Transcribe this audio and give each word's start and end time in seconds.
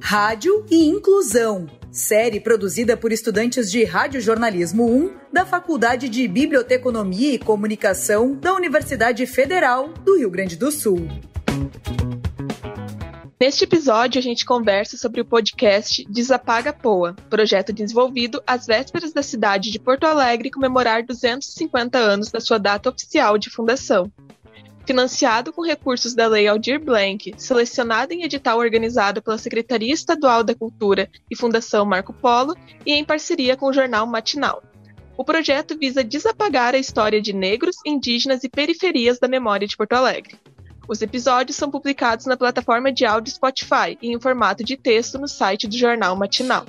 Rádio 0.00 0.66
e 0.70 0.86
Inclusão. 0.86 1.66
Série 1.90 2.40
produzida 2.40 2.96
por 2.96 3.12
estudantes 3.12 3.70
de 3.70 3.84
Radiojornalismo 3.84 4.84
1 4.84 5.14
da 5.32 5.44
Faculdade 5.44 6.08
de 6.08 6.26
Biblioteconomia 6.28 7.34
e 7.34 7.38
Comunicação 7.38 8.34
da 8.34 8.54
Universidade 8.54 9.24
Federal 9.26 9.88
do 9.88 10.16
Rio 10.16 10.30
Grande 10.30 10.56
do 10.56 10.70
Sul. 10.70 11.08
Neste 13.42 13.64
episódio, 13.64 14.20
a 14.20 14.22
gente 14.22 14.44
conversa 14.44 14.96
sobre 14.96 15.20
o 15.20 15.24
podcast 15.24 16.06
Desapaga 16.08 16.72
Poa, 16.72 17.16
projeto 17.28 17.72
desenvolvido 17.72 18.40
às 18.46 18.66
vésperas 18.66 19.12
da 19.12 19.22
cidade 19.22 19.72
de 19.72 19.80
Porto 19.80 20.04
Alegre 20.04 20.48
comemorar 20.48 21.02
250 21.02 21.98
anos 21.98 22.30
da 22.30 22.38
sua 22.38 22.58
data 22.58 22.88
oficial 22.88 23.36
de 23.36 23.50
fundação. 23.50 24.12
Financiado 24.84 25.52
com 25.52 25.62
recursos 25.62 26.14
da 26.14 26.26
Lei 26.26 26.48
Aldir 26.48 26.80
Blanc, 26.80 27.32
selecionado 27.36 28.12
em 28.12 28.24
edital 28.24 28.58
organizado 28.58 29.22
pela 29.22 29.38
Secretaria 29.38 29.92
Estadual 29.92 30.42
da 30.42 30.54
Cultura 30.54 31.08
e 31.30 31.36
Fundação 31.36 31.84
Marco 31.84 32.12
Polo 32.12 32.56
e 32.84 32.92
em 32.92 33.04
parceria 33.04 33.56
com 33.56 33.66
o 33.66 33.72
jornal 33.72 34.06
Matinal. 34.06 34.62
O 35.16 35.24
projeto 35.24 35.78
visa 35.78 36.02
desapagar 36.02 36.74
a 36.74 36.78
história 36.78 37.20
de 37.20 37.32
negros, 37.32 37.76
indígenas 37.86 38.42
e 38.42 38.48
periferias 38.48 39.20
da 39.20 39.28
memória 39.28 39.68
de 39.68 39.76
Porto 39.76 39.92
Alegre. 39.92 40.36
Os 40.88 41.00
episódios 41.00 41.56
são 41.56 41.70
publicados 41.70 42.26
na 42.26 42.36
plataforma 42.36 42.92
de 42.92 43.04
áudio 43.04 43.32
Spotify 43.32 43.96
e 44.02 44.12
em 44.12 44.20
formato 44.20 44.64
de 44.64 44.76
texto 44.76 45.18
no 45.18 45.28
site 45.28 45.68
do 45.68 45.76
Jornal 45.76 46.16
Matinal. 46.16 46.66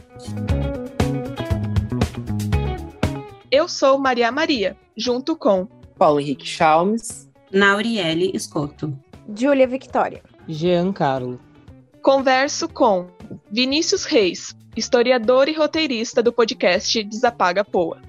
Eu 3.50 3.68
sou 3.68 3.98
Maria 3.98 4.32
Maria, 4.32 4.78
junto 4.96 5.36
com 5.36 5.66
Paulo 5.98 6.20
Henrique 6.20 6.46
Chalmes, 6.46 7.28
Nauriele 7.54 8.32
Escoto, 8.34 8.98
Júlia 9.38 9.68
Victoria, 9.68 10.24
Jean 10.48 10.92
Carlo. 10.92 11.40
Converso 12.02 12.68
com 12.68 13.08
Vinícius 13.52 14.06
Reis, 14.06 14.56
historiador 14.76 15.48
e 15.48 15.54
roteirista 15.54 16.24
do 16.24 16.34
podcast 16.34 17.04
Desapaga 17.04 17.64
Poa. 17.64 18.02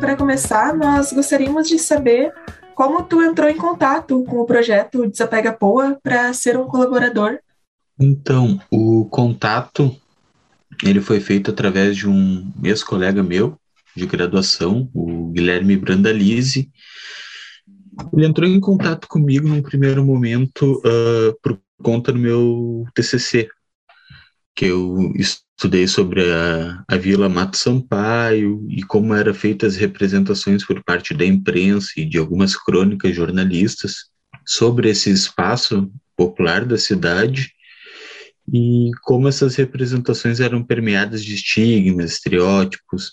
para 0.00 0.16
começar, 0.16 0.74
nós 0.74 1.12
gostaríamos 1.12 1.68
de 1.68 1.78
saber 1.78 2.32
como 2.74 3.04
tu 3.04 3.22
entrou 3.22 3.48
em 3.48 3.56
contato 3.56 4.24
com 4.24 4.40
o 4.40 4.44
projeto 4.44 5.06
Desapega 5.06 5.52
Poa 5.52 5.96
para 6.02 6.32
ser 6.32 6.58
um 6.58 6.66
colaborador. 6.66 7.38
Então, 8.00 8.60
o 8.68 9.04
contato 9.04 9.94
ele 10.82 11.00
foi 11.00 11.20
feito 11.20 11.52
através 11.52 11.96
de 11.96 12.08
um 12.08 12.50
ex-colega 12.64 13.22
meu 13.22 13.56
de 13.96 14.06
graduação, 14.06 14.90
o 14.94 15.30
Guilherme 15.30 15.76
Brandalize. 15.76 16.70
Ele 18.12 18.26
entrou 18.26 18.48
em 18.48 18.60
contato 18.60 19.06
comigo 19.06 19.46
num 19.46 19.62
primeiro 19.62 20.04
momento 20.04 20.80
uh, 20.80 21.36
por 21.42 21.60
conta 21.82 22.12
do 22.12 22.18
meu 22.18 22.84
TCC, 22.94 23.48
que 24.54 24.66
eu 24.66 25.12
estudei 25.16 25.86
sobre 25.86 26.22
a, 26.30 26.84
a 26.88 26.96
Vila 26.96 27.28
Mato 27.28 27.56
Sampaio 27.56 28.66
e 28.68 28.82
como 28.82 29.14
eram 29.14 29.34
feitas 29.34 29.74
as 29.74 29.80
representações 29.80 30.64
por 30.64 30.82
parte 30.82 31.14
da 31.14 31.24
imprensa 31.24 31.92
e 31.96 32.04
de 32.04 32.18
algumas 32.18 32.56
crônicas 32.56 33.14
jornalistas 33.14 34.10
sobre 34.46 34.90
esse 34.90 35.10
espaço 35.10 35.90
popular 36.16 36.64
da 36.64 36.78
cidade 36.78 37.52
e 38.52 38.90
como 39.02 39.28
essas 39.28 39.54
representações 39.54 40.40
eram 40.40 40.64
permeadas 40.64 41.24
de 41.24 41.34
estigmas, 41.34 42.12
estereótipos 42.12 43.12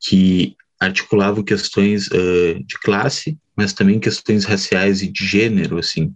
que 0.00 0.56
articulavam 0.80 1.42
questões 1.42 2.08
uh, 2.08 2.64
de 2.64 2.78
classe, 2.80 3.36
mas 3.56 3.72
também 3.72 3.98
questões 3.98 4.44
raciais 4.44 5.02
e 5.02 5.10
de 5.10 5.26
gênero, 5.26 5.78
assim, 5.78 6.14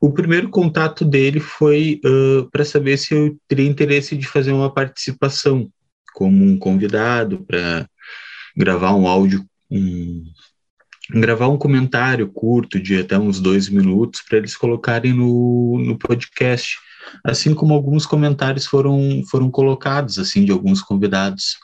o 0.00 0.12
primeiro 0.12 0.48
contato 0.48 1.04
dele 1.04 1.40
foi 1.40 2.00
uh, 2.04 2.48
para 2.50 2.64
saber 2.64 2.96
se 2.96 3.14
eu 3.14 3.36
teria 3.48 3.68
interesse 3.68 4.16
de 4.16 4.26
fazer 4.26 4.52
uma 4.52 4.72
participação 4.72 5.68
como 6.14 6.44
um 6.44 6.56
convidado 6.56 7.44
para 7.44 7.88
gravar 8.56 8.94
um 8.94 9.08
áudio, 9.08 9.44
um, 9.70 10.24
gravar 11.10 11.48
um 11.48 11.58
comentário 11.58 12.28
curto 12.28 12.80
de 12.80 12.98
até 12.98 13.18
uns 13.18 13.40
dois 13.40 13.68
minutos 13.68 14.22
para 14.22 14.38
eles 14.38 14.56
colocarem 14.56 15.12
no, 15.12 15.80
no 15.84 15.98
podcast, 15.98 16.76
assim 17.24 17.52
como 17.52 17.74
alguns 17.74 18.06
comentários 18.06 18.66
foram, 18.66 19.22
foram 19.28 19.50
colocados 19.50 20.18
assim 20.18 20.44
de 20.44 20.52
alguns 20.52 20.80
convidados. 20.80 21.56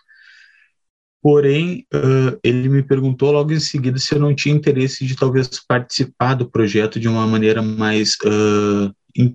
Porém, 1.24 1.86
uh, 1.94 2.38
ele 2.44 2.68
me 2.68 2.82
perguntou 2.82 3.32
logo 3.32 3.50
em 3.50 3.58
seguida 3.58 3.98
se 3.98 4.14
eu 4.14 4.20
não 4.20 4.34
tinha 4.34 4.54
interesse 4.54 5.06
de 5.06 5.16
talvez 5.16 5.48
participar 5.66 6.34
do 6.34 6.50
projeto 6.50 7.00
de 7.00 7.08
uma 7.08 7.26
maneira 7.26 7.62
mais 7.62 8.14
uh, 8.26 8.94
in, 9.16 9.34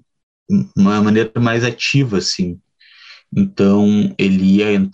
uma 0.77 1.01
maneira 1.01 1.31
mais 1.39 1.63
ativa, 1.63 2.19
assim. 2.19 2.59
Então, 3.35 4.13
ele 4.19 4.57
ia 4.57 4.87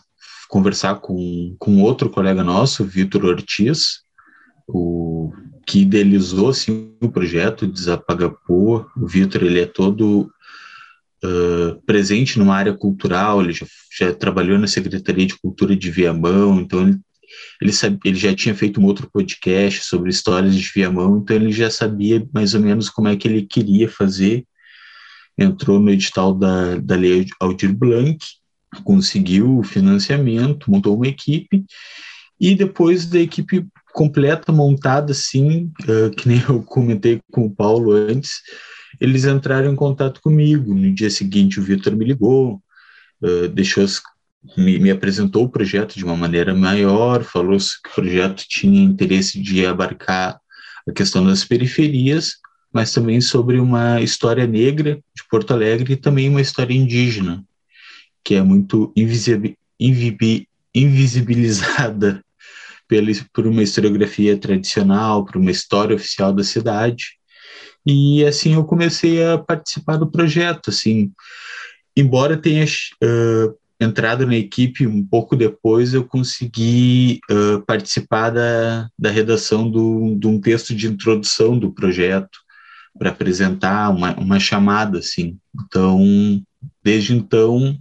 conversar 0.48 0.96
com, 1.02 1.54
com 1.60 1.82
outro 1.82 2.10
colega 2.10 2.46
nosso, 2.46 2.86
Vitor 2.86 3.26
Ortiz, 3.26 4.00
o 4.66 5.34
que 5.68 5.82
idealizou 5.82 6.48
assim, 6.48 6.96
o 7.02 7.10
projeto 7.10 7.68
Desapagapô. 7.68 8.86
O 8.96 9.06
Vitor 9.06 9.44
ele 9.44 9.60
é 9.60 9.66
todo 9.66 10.32
uh, 11.24 11.82
presente 11.86 12.38
numa 12.38 12.56
área 12.56 12.74
cultural, 12.74 13.42
ele 13.42 13.54
já, 13.54 13.66
já, 13.98 14.14
trabalhou 14.14 14.58
na 14.58 14.68
Secretaria 14.68 15.26
de 15.26 15.38
Cultura 15.38 15.76
de 15.76 15.92
Viamão, 15.92 16.60
então 16.60 16.82
ele, 16.82 16.98
ele, 17.62 17.74
sabe, 17.74 18.00
ele 18.06 18.18
já 18.18 18.34
tinha 18.36 18.56
feito 18.56 18.80
um 18.80 18.86
outro 18.86 19.10
podcast 19.12 19.84
sobre 19.86 20.10
histórias 20.10 20.56
de 20.56 20.72
Viamão, 20.74 21.18
então 21.18 21.36
ele 21.36 21.52
já 21.52 21.70
sabia 21.70 22.26
mais 22.34 22.54
ou 22.54 22.62
menos 22.62 22.90
como 22.90 23.08
é 23.08 23.16
que 23.16 23.28
ele 23.28 23.46
queria 23.46 23.90
fazer, 23.90 24.46
entrou 25.38 25.80
no 25.80 25.90
edital 25.90 26.34
da, 26.34 26.76
da 26.78 26.96
Lei 26.96 27.26
Aldir 27.40 27.74
Blanc, 27.74 28.18
conseguiu 28.84 29.60
o 29.60 29.64
financiamento, 29.64 30.70
montou 30.70 30.96
uma 30.96 31.08
equipe, 31.08 31.66
e 32.40 32.54
depois 32.54 33.06
da 33.06 33.20
equipe 33.20 33.66
completa, 33.94 34.52
montada 34.52 35.14
assim, 35.14 35.72
uh, 35.84 36.12
que 36.12 36.28
nem 36.28 36.42
eu 36.50 36.62
comentei 36.62 37.22
com 37.32 37.46
o 37.46 37.50
Paulo 37.50 37.92
antes, 37.94 38.42
eles 39.00 39.26
entraram 39.26 39.72
em 39.72 39.76
contato 39.76 40.22
comigo. 40.22 40.74
No 40.74 40.94
dia 40.94 41.10
seguinte, 41.10 41.60
o 41.60 41.64
Vitor 41.64 41.96
me 41.96 42.06
ligou, 42.06 42.62
uh, 43.22 43.48
deixou 43.50 43.86
me, 44.58 44.80
me, 44.80 44.92
apresentou 44.92 45.46
o 45.46 45.50
projeto 45.50 45.96
de 45.96 46.06
uma 46.06 46.16
maneira 46.16 46.54
maior, 46.54 47.24
falou 47.24 47.58
que 47.58 47.90
o 47.90 47.94
projeto 47.96 48.46
tinha 48.48 48.84
interesse 48.84 49.42
de 49.42 49.66
abarcar 49.66 50.40
a 50.88 50.92
questão 50.92 51.26
das 51.26 51.44
periferias, 51.44 52.36
mas 52.72 52.92
também 52.92 53.20
sobre 53.22 53.60
uma 53.60 54.02
história 54.02 54.46
negra 54.46 54.96
de 55.16 55.24
Porto 55.30 55.52
Alegre 55.54 55.94
e 55.94 55.98
também 55.98 56.30
uma 56.30 56.42
história 56.42 56.74
indígena, 56.74 57.44
que 58.24 58.36
é 58.36 58.44
muito 58.44 58.94
invisibilizada 60.74 62.22
pela, 62.88 63.12
por 63.34 63.48
uma 63.48 63.64
historiografia 63.64 64.38
tradicional, 64.38 65.26
por 65.26 65.38
uma 65.38 65.52
história 65.52 65.96
oficial 65.96 66.32
da 66.34 66.44
cidade, 66.44 67.18
e 67.86 68.26
assim 68.26 68.54
eu 68.54 68.64
comecei 68.64 69.24
a 69.24 69.38
participar 69.38 69.98
do 69.98 70.10
projeto, 70.10 70.70
assim, 70.70 71.12
embora 71.96 72.38
tenha 72.38 72.66
uh, 72.66 73.56
entrado 73.80 74.26
na 74.26 74.36
equipe 74.36 74.88
um 74.88 75.06
pouco 75.06 75.36
depois, 75.36 75.94
eu 75.94 76.04
consegui 76.04 77.20
uh, 77.30 77.62
participar 77.66 78.32
da, 78.32 78.90
da 78.98 79.10
redação 79.10 79.70
do, 79.70 80.16
de 80.16 80.28
um 80.28 80.40
texto 80.40 80.74
de 80.74 80.88
introdução 80.88 81.58
do 81.58 81.72
projeto 81.72 82.40
para 82.98 83.10
apresentar 83.10 83.90
uma, 83.90 84.16
uma 84.16 84.40
chamada, 84.40 85.00
assim. 85.00 85.38
Então, 85.54 86.42
desde 86.82 87.14
então, 87.14 87.78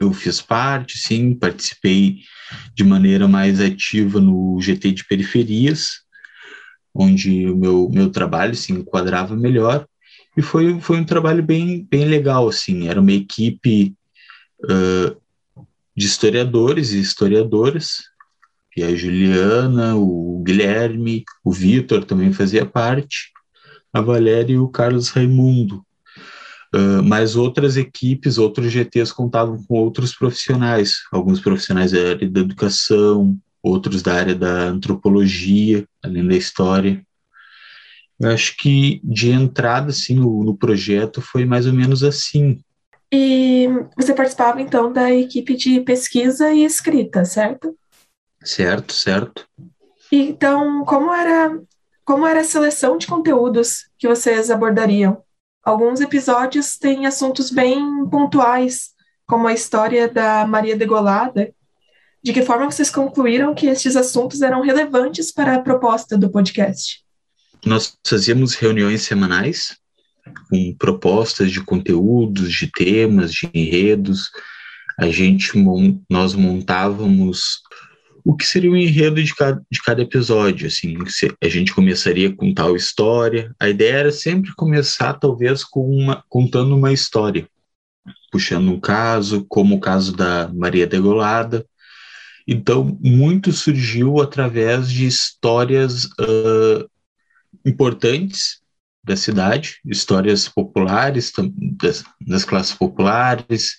eu 0.00 0.12
fiz 0.12 0.40
parte, 0.40 0.98
sim, 0.98 1.34
participei 1.34 2.20
de 2.74 2.82
maneira 2.82 3.28
mais 3.28 3.60
ativa 3.60 4.18
no 4.18 4.58
GT 4.60 4.92
de 4.92 5.04
periferias, 5.04 6.00
onde 6.94 7.46
o 7.48 7.56
meu, 7.56 7.88
meu 7.90 8.10
trabalho 8.10 8.54
se 8.54 8.72
enquadrava 8.72 9.36
melhor. 9.36 9.86
E 10.36 10.42
foi, 10.42 10.80
foi 10.80 10.98
um 10.98 11.04
trabalho 11.04 11.42
bem, 11.42 11.86
bem 11.90 12.04
legal, 12.04 12.48
assim. 12.48 12.88
Era 12.88 13.00
uma 13.00 13.12
equipe 13.12 13.94
uh, 14.64 15.16
de 15.96 16.06
historiadores 16.06 16.92
e 16.92 17.00
historiadoras, 17.00 18.04
e 18.76 18.82
a 18.84 18.94
Juliana, 18.94 19.96
o 19.96 20.42
Guilherme, 20.44 21.24
o 21.44 21.52
Vitor 21.52 22.04
também 22.04 22.32
fazia 22.32 22.64
parte, 22.64 23.32
a 23.92 24.00
Valéria 24.00 24.54
e 24.54 24.58
o 24.58 24.68
Carlos 24.68 25.08
Raimundo. 25.08 25.84
Uh, 26.72 27.02
mas 27.02 27.34
outras 27.34 27.76
equipes, 27.76 28.38
outros 28.38 28.70
GTs 28.70 29.12
contavam 29.12 29.60
com 29.64 29.74
outros 29.74 30.14
profissionais, 30.14 31.00
alguns 31.10 31.40
profissionais 31.40 31.90
da 31.90 32.10
área 32.10 32.30
da 32.30 32.40
educação, 32.40 33.36
outros 33.62 34.02
da 34.02 34.14
área 34.14 34.34
da 34.34 34.64
antropologia, 34.64 35.86
além 36.02 36.26
da 36.26 36.34
história. 36.34 37.04
Eu 38.18 38.30
acho 38.30 38.56
que 38.56 39.00
de 39.02 39.30
entrada 39.30 39.90
assim 39.90 40.14
no, 40.14 40.44
no 40.44 40.56
projeto 40.56 41.20
foi 41.20 41.44
mais 41.44 41.66
ou 41.66 41.72
menos 41.72 42.02
assim. 42.02 42.60
E 43.12 43.66
você 43.96 44.14
participava 44.14 44.60
então 44.60 44.92
da 44.92 45.10
equipe 45.10 45.56
de 45.56 45.80
pesquisa 45.80 46.52
e 46.52 46.64
escrita, 46.64 47.24
certo? 47.24 47.76
Certo, 48.42 48.92
certo. 48.92 49.46
Então, 50.12 50.84
como 50.84 51.12
era 51.12 51.58
como 52.04 52.26
era 52.26 52.40
a 52.40 52.44
seleção 52.44 52.98
de 52.98 53.06
conteúdos 53.06 53.88
que 53.96 54.08
vocês 54.08 54.50
abordariam? 54.50 55.22
Alguns 55.62 56.00
episódios 56.00 56.76
têm 56.76 57.06
assuntos 57.06 57.50
bem 57.50 58.04
pontuais, 58.10 58.90
como 59.26 59.46
a 59.46 59.52
história 59.52 60.08
da 60.08 60.44
Maria 60.46 60.76
Degolada. 60.76 61.54
De 62.22 62.32
que 62.32 62.42
forma 62.42 62.70
vocês 62.70 62.90
concluíram 62.90 63.54
que 63.54 63.66
estes 63.66 63.96
assuntos 63.96 64.42
eram 64.42 64.60
relevantes 64.62 65.32
para 65.32 65.54
a 65.54 65.60
proposta 65.60 66.18
do 66.18 66.30
podcast? 66.30 67.02
Nós 67.64 67.96
fazíamos 68.06 68.54
reuniões 68.54 69.02
semanais 69.02 69.76
com 70.48 70.74
propostas 70.78 71.50
de 71.50 71.62
conteúdos, 71.62 72.52
de 72.52 72.70
temas, 72.70 73.32
de 73.32 73.48
enredos. 73.54 74.30
A 74.98 75.08
gente 75.08 75.52
nós 76.10 76.34
montávamos 76.34 77.60
o 78.24 78.36
que 78.36 78.46
seria 78.46 78.70
o 78.70 78.76
enredo 78.76 79.22
de 79.22 79.34
cada, 79.34 79.62
de 79.70 79.82
cada 79.82 80.02
episódio, 80.02 80.66
assim, 80.66 80.94
a 81.42 81.48
gente 81.48 81.72
começaria 81.72 82.34
com 82.34 82.52
tal 82.52 82.76
história, 82.76 83.54
a 83.58 83.68
ideia 83.68 83.94
era 83.94 84.12
sempre 84.12 84.54
começar, 84.54 85.14
talvez, 85.14 85.64
com 85.64 85.88
uma, 85.88 86.22
contando 86.28 86.76
uma 86.76 86.92
história, 86.92 87.48
puxando 88.30 88.70
um 88.70 88.78
caso, 88.78 89.46
como 89.48 89.76
o 89.76 89.80
caso 89.80 90.14
da 90.14 90.50
Maria 90.52 90.86
Degolada, 90.86 91.64
então, 92.52 92.98
muito 93.00 93.52
surgiu 93.52 94.20
através 94.20 94.90
de 94.90 95.06
histórias 95.06 96.06
uh, 96.06 96.90
importantes 97.64 98.60
da 99.04 99.14
cidade, 99.14 99.76
histórias 99.84 100.48
populares, 100.48 101.32
das, 101.80 102.02
das 102.20 102.44
classes 102.44 102.74
populares, 102.74 103.76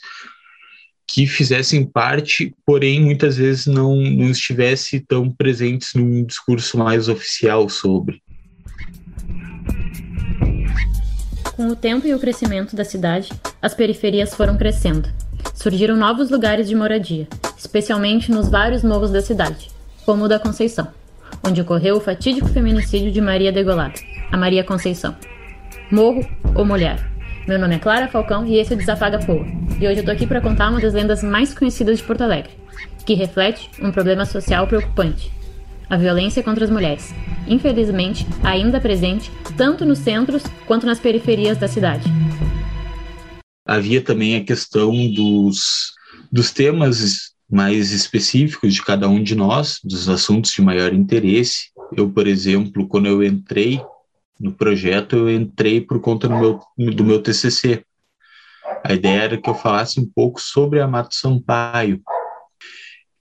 que 1.05 1.27
fizessem 1.27 1.85
parte, 1.85 2.55
porém 2.65 3.01
muitas 3.01 3.35
vezes 3.35 3.65
não, 3.65 3.93
não 3.97 4.29
estivesse 4.29 5.01
tão 5.01 5.29
presentes 5.29 5.93
num 5.93 6.23
discurso 6.23 6.77
mais 6.77 7.09
oficial 7.09 7.67
sobre. 7.67 8.23
Com 11.57 11.67
o 11.67 11.75
tempo 11.75 12.07
e 12.07 12.13
o 12.13 12.19
crescimento 12.19 12.73
da 12.73 12.85
cidade, 12.85 13.33
as 13.61 13.73
periferias 13.75 14.33
foram 14.33 14.57
crescendo. 14.57 15.09
Surgiram 15.53 15.97
novos 15.97 16.31
lugares 16.31 16.69
de 16.69 16.75
moradia, 16.75 17.27
especialmente 17.61 18.31
nos 18.31 18.49
vários 18.49 18.83
morros 18.83 19.11
da 19.11 19.21
cidade, 19.21 19.69
como 20.03 20.25
o 20.25 20.27
da 20.27 20.39
Conceição, 20.39 20.87
onde 21.43 21.61
ocorreu 21.61 21.95
o 21.95 22.01
fatídico 22.01 22.47
feminicídio 22.47 23.11
de 23.11 23.21
Maria 23.21 23.51
Degolada, 23.51 23.93
a 24.31 24.35
Maria 24.35 24.63
Conceição. 24.63 25.15
Morro 25.91 26.27
ou 26.55 26.65
mulher? 26.65 27.07
Meu 27.47 27.59
nome 27.59 27.75
é 27.75 27.79
Clara 27.79 28.07
Falcão 28.07 28.47
e 28.47 28.57
esse 28.57 28.73
é 28.73 28.75
o 28.75 28.79
Desapaga 28.79 29.19
Poa. 29.19 29.45
E 29.79 29.87
hoje 29.87 29.99
eu 29.99 30.03
tô 30.03 30.09
aqui 30.09 30.25
para 30.25 30.41
contar 30.41 30.69
uma 30.69 30.79
das 30.79 30.93
lendas 30.93 31.21
mais 31.21 31.53
conhecidas 31.53 31.99
de 31.99 32.03
Porto 32.03 32.21
Alegre, 32.21 32.51
que 33.05 33.13
reflete 33.13 33.69
um 33.79 33.91
problema 33.91 34.25
social 34.25 34.65
preocupante: 34.65 35.31
a 35.87 35.97
violência 35.97 36.41
contra 36.41 36.65
as 36.65 36.71
mulheres, 36.71 37.13
infelizmente 37.47 38.25
ainda 38.43 38.81
presente 38.81 39.31
tanto 39.55 39.85
nos 39.85 39.99
centros 39.99 40.41
quanto 40.65 40.87
nas 40.87 40.99
periferias 40.99 41.59
da 41.59 41.67
cidade. 41.67 42.09
Havia 43.67 44.01
também 44.01 44.35
a 44.35 44.43
questão 44.43 44.91
dos, 45.13 45.91
dos 46.31 46.49
temas 46.51 47.31
mais 47.51 47.91
específicos 47.91 48.73
de 48.73 48.81
cada 48.81 49.09
um 49.09 49.21
de 49.21 49.35
nós, 49.35 49.79
dos 49.83 50.07
assuntos 50.07 50.51
de 50.51 50.61
maior 50.61 50.93
interesse. 50.93 51.69
Eu, 51.95 52.09
por 52.09 52.25
exemplo, 52.25 52.87
quando 52.87 53.07
eu 53.07 53.21
entrei 53.21 53.83
no 54.39 54.53
projeto, 54.53 55.17
eu 55.17 55.29
entrei 55.29 55.81
por 55.81 55.99
conta 55.99 56.29
do 56.29 56.37
meu, 56.37 56.59
do 56.95 57.03
meu 57.03 57.21
TCC. 57.21 57.83
A 58.83 58.93
ideia 58.93 59.23
era 59.23 59.41
que 59.41 59.49
eu 59.49 59.53
falasse 59.53 59.99
um 59.99 60.09
pouco 60.09 60.39
sobre 60.39 60.79
a 60.79 60.87
Mato 60.87 61.13
Sampaio. 61.13 62.01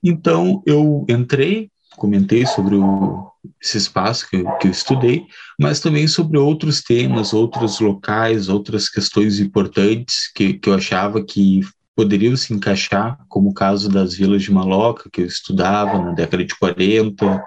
Então, 0.02 0.62
eu 0.64 1.04
entrei, 1.08 1.68
comentei 1.96 2.46
sobre 2.46 2.76
o, 2.76 3.30
esse 3.60 3.76
espaço 3.76 4.28
que 4.30 4.44
que 4.60 4.68
eu 4.68 4.70
estudei, 4.70 5.26
mas 5.58 5.80
também 5.80 6.06
sobre 6.06 6.38
outros 6.38 6.82
temas, 6.82 7.34
outros 7.34 7.80
locais, 7.80 8.48
outras 8.48 8.88
questões 8.88 9.40
importantes 9.40 10.30
que, 10.32 10.54
que 10.54 10.68
eu 10.68 10.74
achava 10.74 11.22
que 11.22 11.60
poderiam 12.00 12.34
se 12.34 12.54
encaixar, 12.54 13.18
como 13.28 13.50
o 13.50 13.54
caso 13.54 13.86
das 13.86 14.14
vilas 14.14 14.42
de 14.42 14.50
Maloca, 14.50 15.10
que 15.12 15.20
eu 15.20 15.26
estudava 15.26 15.98
na 15.98 16.12
década 16.12 16.42
de 16.42 16.58
40, 16.58 17.44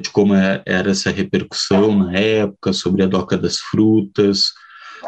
de 0.00 0.08
como 0.08 0.34
é, 0.34 0.62
era 0.64 0.92
essa 0.92 1.10
repercussão 1.10 1.94
na 1.94 2.18
época, 2.18 2.72
sobre 2.72 3.02
a 3.02 3.06
doca 3.06 3.36
das 3.36 3.58
frutas, 3.58 4.46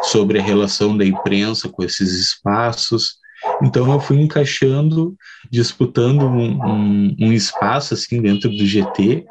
sobre 0.02 0.38
a 0.38 0.42
relação 0.42 0.94
da 0.94 1.02
imprensa 1.02 1.66
com 1.70 1.82
esses 1.82 2.12
espaços. 2.12 3.14
Então 3.62 3.90
eu 3.90 3.98
fui 3.98 4.20
encaixando, 4.20 5.16
disputando 5.50 6.26
um, 6.26 6.62
um, 6.62 7.16
um 7.20 7.32
espaço 7.32 7.94
assim 7.94 8.20
dentro 8.20 8.50
do 8.50 8.66
GT 8.66 9.24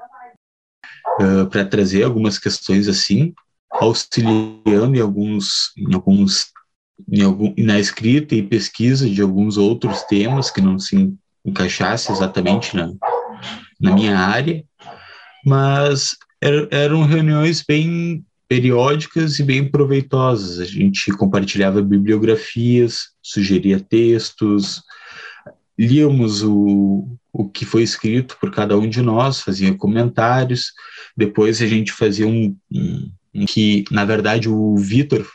para 1.52 1.64
trazer 1.64 2.06
algumas 2.06 2.40
questões 2.40 2.88
assim, 2.88 3.36
auxiliando 3.72 4.96
em 4.96 5.00
alguns, 5.00 5.74
em 5.78 5.94
alguns, 5.94 6.48
algum, 7.24 7.54
na 7.58 7.80
escrita 7.80 8.36
e 8.36 8.44
pesquisa 8.44 9.10
de 9.10 9.22
alguns 9.22 9.58
outros 9.58 10.04
temas 10.04 10.50
que 10.50 10.62
não 10.62 10.80
se 10.80 11.14
encaixasse 11.46 12.12
exatamente 12.12 12.76
na, 12.76 12.92
na 13.80 13.94
minha 13.94 14.18
área 14.18 14.64
mas 15.46 16.16
er, 16.42 16.68
eram 16.72 17.04
reuniões 17.04 17.64
bem 17.68 18.24
periódicas 18.48 19.40
e 19.40 19.44
bem 19.44 19.70
proveitosas. 19.70 20.60
A 20.60 20.66
gente 20.66 21.12
compartilhava 21.14 21.82
bibliografias, 21.82 23.10
sugeria 23.22 23.80
textos, 23.80 24.82
líamos 25.78 26.44
o, 26.44 27.08
o 27.32 27.50
que 27.50 27.66
foi 27.66 27.84
escrito 27.84 28.38
por 28.40 28.52
cada 28.52 28.78
um 28.78 28.88
de 28.88 29.02
nós, 29.02 29.42
fazia 29.42 29.74
comentários, 29.74 30.74
depois 31.16 31.62
a 31.62 31.68
gente 31.68 31.92
fazia 31.92 32.28
um, 32.28 32.56
um, 32.72 33.46
que, 33.48 33.86
na 33.90 34.04
verdade, 34.04 34.50
o 34.50 34.76
Vitor 34.76 35.26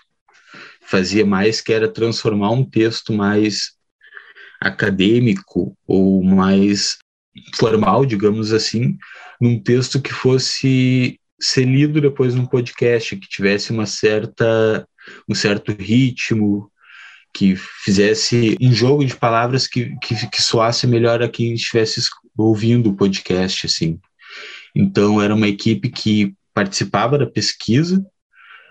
fazia 0.87 1.27
mais, 1.27 1.61
que 1.61 1.73
era 1.73 1.93
transformar 1.93 2.51
um 2.51 2.65
texto 2.65 3.13
mais 3.13 3.73
acadêmico 4.61 5.77
ou 5.87 6.23
mais 6.23 6.99
formal, 7.57 8.07
digamos 8.07 8.53
assim, 8.53 8.97
num 9.41 9.61
texto 9.61 10.01
que 10.01 10.13
fosse 10.13 11.21
ser 11.41 11.65
lido 11.65 12.01
depois 12.01 12.35
num 12.35 12.47
podcast, 12.47 13.17
que 13.17 13.29
tivesse 13.29 13.71
uma 13.71 13.85
certa, 13.85 14.89
um 15.29 15.35
certo 15.35 15.73
ritmo, 15.73 16.71
que 17.35 17.55
fizesse 17.57 18.57
um 18.61 18.73
jogo 18.73 19.05
de 19.05 19.15
palavras 19.15 19.67
que, 19.67 19.95
que, 20.01 20.15
que 20.31 20.41
soasse 20.41 20.87
melhor 20.87 21.23
a 21.23 21.29
quem 21.29 21.53
estivesse 21.53 22.01
ouvindo 22.37 22.91
o 22.91 22.97
podcast, 22.97 23.67
assim. 23.67 23.99
Então, 24.75 25.21
era 25.21 25.35
uma 25.35 25.49
equipe 25.49 25.91
que 25.91 26.35
participava 26.55 27.19
da 27.19 27.27
pesquisa, 27.27 28.03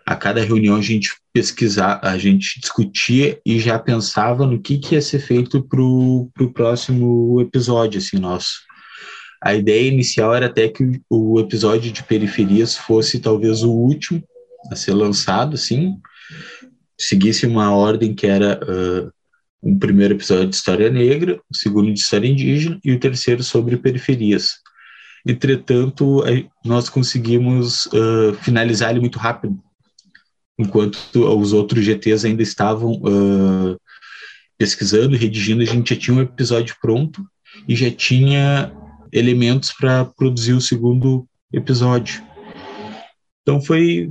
a 0.05 0.15
cada 0.15 0.43
reunião 0.43 0.75
a 0.75 0.81
gente 0.81 1.15
pesquisar, 1.33 1.99
a 2.03 2.17
gente 2.17 2.59
discutia 2.59 3.39
e 3.45 3.59
já 3.59 3.79
pensava 3.79 4.45
no 4.45 4.59
que, 4.61 4.77
que 4.77 4.93
ia 4.93 5.01
ser 5.01 5.19
feito 5.19 5.63
para 5.63 5.81
o 5.81 6.31
próximo 6.53 7.41
episódio, 7.41 7.97
assim, 7.97 8.17
nosso. 8.17 8.59
A 9.43 9.53
ideia 9.55 9.87
inicial 9.87 10.33
era 10.33 10.45
até 10.45 10.69
que 10.69 11.01
o 11.09 11.39
episódio 11.39 11.91
de 11.91 12.03
Periferias 12.03 12.77
fosse 12.77 13.19
talvez 13.19 13.63
o 13.63 13.71
último 13.71 14.23
a 14.71 14.75
ser 14.75 14.93
lançado, 14.93 15.55
assim, 15.55 15.97
seguisse 16.99 17.45
uma 17.45 17.75
ordem 17.75 18.13
que 18.13 18.27
era 18.27 18.59
uh, 18.63 19.11
um 19.61 19.77
primeiro 19.77 20.13
episódio 20.13 20.47
de 20.47 20.55
História 20.55 20.89
Negra, 20.89 21.39
o 21.51 21.55
segundo 21.55 21.91
de 21.91 21.99
História 21.99 22.27
Indígena 22.27 22.79
e 22.83 22.91
o 22.91 22.99
terceiro 22.99 23.43
sobre 23.43 23.77
periferias. 23.77 24.53
Entretanto, 25.27 26.23
nós 26.63 26.87
conseguimos 26.89 27.87
uh, 27.87 28.33
finalizar 28.41 28.91
ele 28.91 28.99
muito 28.99 29.17
rápido, 29.17 29.59
enquanto 30.57 31.19
os 31.37 31.53
outros 31.53 31.83
GTs 31.83 32.25
ainda 32.25 32.41
estavam 32.41 32.93
uh, 32.93 33.79
pesquisando, 34.57 35.17
redigindo, 35.17 35.61
a 35.61 35.65
gente 35.65 35.93
já 35.93 35.99
tinha 35.99 36.17
um 36.17 36.21
episódio 36.21 36.75
pronto 36.81 37.25
e 37.67 37.75
já 37.75 37.91
tinha 37.91 38.71
elementos 39.11 39.71
para 39.71 40.05
produzir 40.05 40.53
o 40.53 40.61
segundo 40.61 41.27
episódio. 41.51 42.23
Então 43.41 43.61
foi, 43.61 44.09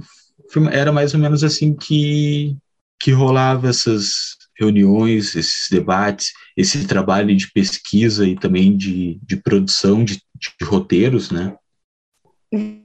foi, 0.51 0.67
era 0.73 0.93
mais 0.93 1.15
ou 1.15 1.21
menos 1.21 1.43
assim 1.43 1.75
que 1.75 2.57
que 3.01 3.11
rolava 3.11 3.69
essas 3.69 4.37
reuniões, 4.59 5.35
esses 5.35 5.69
debates, 5.71 6.33
esse 6.57 6.87
trabalho 6.87 7.37
de 7.37 7.51
pesquisa 7.53 8.27
e 8.27 8.35
também 8.35 8.75
de, 8.75 9.21
de 9.23 9.37
produção 9.37 10.03
de, 10.03 10.15
de 10.15 10.65
roteiros, 10.65 11.31
né? 11.31 11.55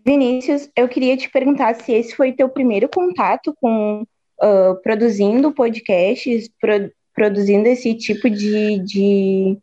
Vinícius, 0.06 0.70
eu 0.76 0.88
queria 0.88 1.16
te 1.16 1.30
perguntar 1.30 1.76
se 1.76 1.92
esse 1.92 2.16
foi 2.16 2.32
teu 2.32 2.50
primeiro 2.50 2.90
contato 2.90 3.56
com 3.62 4.02
uh, 4.02 4.82
produzindo 4.82 5.52
podcasts, 5.52 6.50
pro, 6.60 6.92
produzindo 7.14 7.68
esse 7.68 7.94
tipo 7.96 8.30
de, 8.30 8.80
de, 8.80 9.58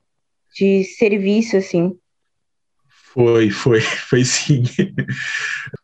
de 0.54 0.84
serviço, 0.84 1.56
assim. 1.56 1.96
Foi, 3.12 3.50
foi, 3.50 3.80
foi 4.08 4.24
sim. 4.24 4.62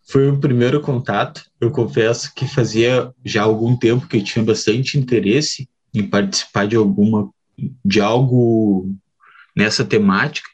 foi 0.09 0.31
o 0.31 0.39
primeiro 0.39 0.81
contato. 0.81 1.45
Eu 1.61 1.71
confesso 1.71 2.33
que 2.35 2.47
fazia 2.47 3.13
já 3.25 3.43
algum 3.43 3.77
tempo 3.77 4.07
que 4.07 4.19
eu 4.19 4.25
tinha 4.25 4.45
bastante 4.45 4.99
interesse 4.99 5.69
em 5.95 6.07
participar 6.07 6.67
de 6.67 6.77
alguma 6.77 7.31
de 7.85 8.01
algo 8.01 8.91
nessa 9.55 9.85
temática, 9.85 10.49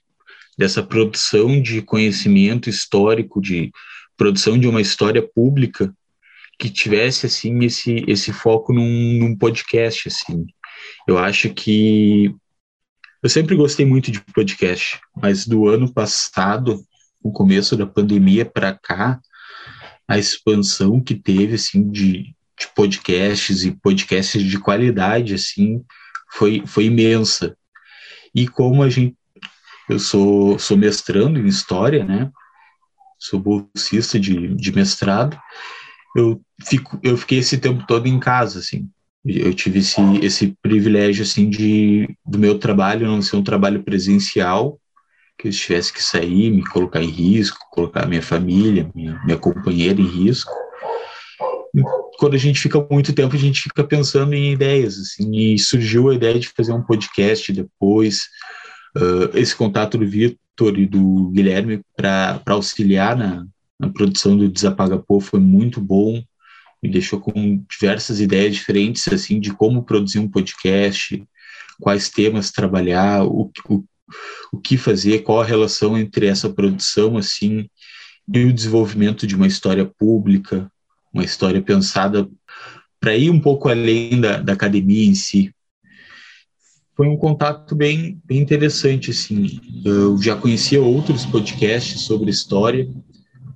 dessa 0.58 0.82
produção 0.82 1.62
de 1.62 1.80
conhecimento 1.80 2.68
histórico 2.68 3.40
de 3.40 3.70
produção 4.16 4.58
de 4.58 4.66
uma 4.66 4.80
história 4.80 5.22
pública 5.22 5.94
que 6.58 6.68
tivesse 6.68 7.26
assim 7.26 7.64
esse 7.64 8.04
esse 8.08 8.32
foco 8.32 8.72
num, 8.72 9.12
num 9.18 9.36
podcast 9.36 10.08
assim. 10.08 10.44
Eu 11.06 11.16
acho 11.16 11.50
que 11.54 12.34
eu 13.22 13.28
sempre 13.28 13.54
gostei 13.54 13.86
muito 13.86 14.10
de 14.10 14.20
podcast, 14.20 15.00
mas 15.16 15.46
do 15.46 15.68
ano 15.68 15.92
passado, 15.92 16.84
o 17.22 17.30
começo 17.30 17.76
da 17.76 17.86
pandemia 17.86 18.44
para 18.44 18.76
cá, 18.76 19.20
a 20.06 20.18
expansão 20.18 21.00
que 21.00 21.14
teve 21.14 21.54
assim 21.54 21.88
de, 21.88 22.34
de 22.58 22.68
podcasts 22.74 23.64
e 23.64 23.70
podcasts 23.70 24.42
de 24.42 24.58
qualidade 24.58 25.34
assim 25.34 25.84
foi 26.32 26.64
foi 26.66 26.86
imensa. 26.86 27.56
E 28.34 28.48
como 28.48 28.82
a 28.82 28.90
gente 28.90 29.17
eu 29.88 29.99
sou 29.99 30.59
sou 30.59 30.76
mestrando 30.76 31.38
em 31.38 31.47
história, 31.47 32.04
né? 32.04 32.30
Sou 33.18 33.40
bolsista 33.40 34.18
de, 34.18 34.54
de 34.54 34.73
mestrado. 34.73 35.38
Eu 36.16 36.40
fico 36.66 36.99
eu 37.02 37.16
fiquei 37.16 37.38
esse 37.38 37.59
tempo 37.59 37.85
todo 37.87 38.07
em 38.07 38.18
casa 38.18 38.59
assim 38.61 38.88
eu 39.25 39.52
tive 39.52 39.80
esse, 39.80 40.00
esse 40.23 40.57
privilégio 40.62 41.23
assim 41.23 41.50
de 41.50 42.09
do 42.25 42.38
meu 42.38 42.59
trabalho 42.59 43.07
não 43.07 43.21
ser 43.21 43.37
um 43.37 43.42
trabalho 43.42 43.83
presencial 43.83 44.80
que 45.38 45.49
eu 45.49 45.52
tivesse 45.52 45.92
que 45.92 46.02
sair 46.02 46.50
me 46.50 46.64
colocar 46.64 47.02
em 47.02 47.11
risco 47.11 47.59
colocar 47.71 48.07
minha 48.07 48.23
família 48.23 48.90
minha, 48.95 49.21
minha 49.25 49.37
companheira 49.37 50.00
em 50.00 50.07
risco 50.07 50.50
quando 52.18 52.35
a 52.35 52.38
gente 52.38 52.61
fica 52.61 52.85
muito 52.90 53.12
tempo 53.12 53.35
a 53.35 53.38
gente 53.38 53.62
fica 53.62 53.85
pensando 53.85 54.35
em 54.35 54.52
ideias 54.52 54.99
assim 54.99 55.30
e 55.37 55.59
surgiu 55.59 56.09
a 56.09 56.14
ideia 56.14 56.38
de 56.38 56.49
fazer 56.49 56.73
um 56.73 56.83
podcast 56.83 57.52
depois 57.52 58.23
uh, 58.97 59.37
esse 59.37 59.54
contato 59.54 59.99
do 59.99 60.07
Vitor 60.07 60.78
e 60.78 60.87
do 60.87 61.30
Guilherme 61.30 61.80
para 61.97 62.40
auxiliar 62.47 63.16
na, 63.16 63.47
na 63.78 63.88
produção 63.88 64.37
do 64.37 64.49
Desapagapô 64.49 65.21
foi 65.21 65.40
muito 65.40 65.80
bom 65.80 66.23
me 66.83 66.88
deixou 66.90 67.21
com 67.21 67.62
diversas 67.68 68.21
ideias 68.21 68.54
diferentes 68.54 69.09
assim 69.09 69.40
de 69.40 69.52
como 69.52 69.83
produzir 69.83 70.18
um 70.18 70.28
podcast, 70.28 71.23
quais 71.80 72.09
temas 72.09 72.50
trabalhar, 72.50 73.25
o, 73.25 73.50
o, 73.68 73.85
o 74.52 74.59
que 74.59 74.76
fazer, 74.76 75.23
qual 75.23 75.40
a 75.40 75.45
relação 75.45 75.99
entre 75.99 76.26
essa 76.26 76.49
produção 76.49 77.16
assim 77.16 77.68
e 78.33 78.45
o 78.45 78.52
desenvolvimento 78.52 79.26
de 79.26 79.35
uma 79.35 79.47
história 79.47 79.85
pública, 79.85 80.71
uma 81.12 81.25
história 81.25 81.62
pensada 81.62 82.28
para 83.00 83.16
ir 83.16 83.30
um 83.30 83.40
pouco 83.40 83.68
além 83.68 84.21
da, 84.21 84.38
da 84.38 84.52
academia 84.52 85.07
em 85.07 85.14
si. 85.14 85.52
Foi 86.98 87.06
um 87.06 87.16
contato 87.16 87.76
bem, 87.76 88.20
bem 88.24 88.40
interessante, 88.40 89.12
assim. 89.12 89.60
Eu 89.84 90.20
já 90.20 90.34
conhecia 90.34 90.82
outros 90.82 91.24
podcasts 91.24 92.00
sobre 92.00 92.28
história, 92.28 92.92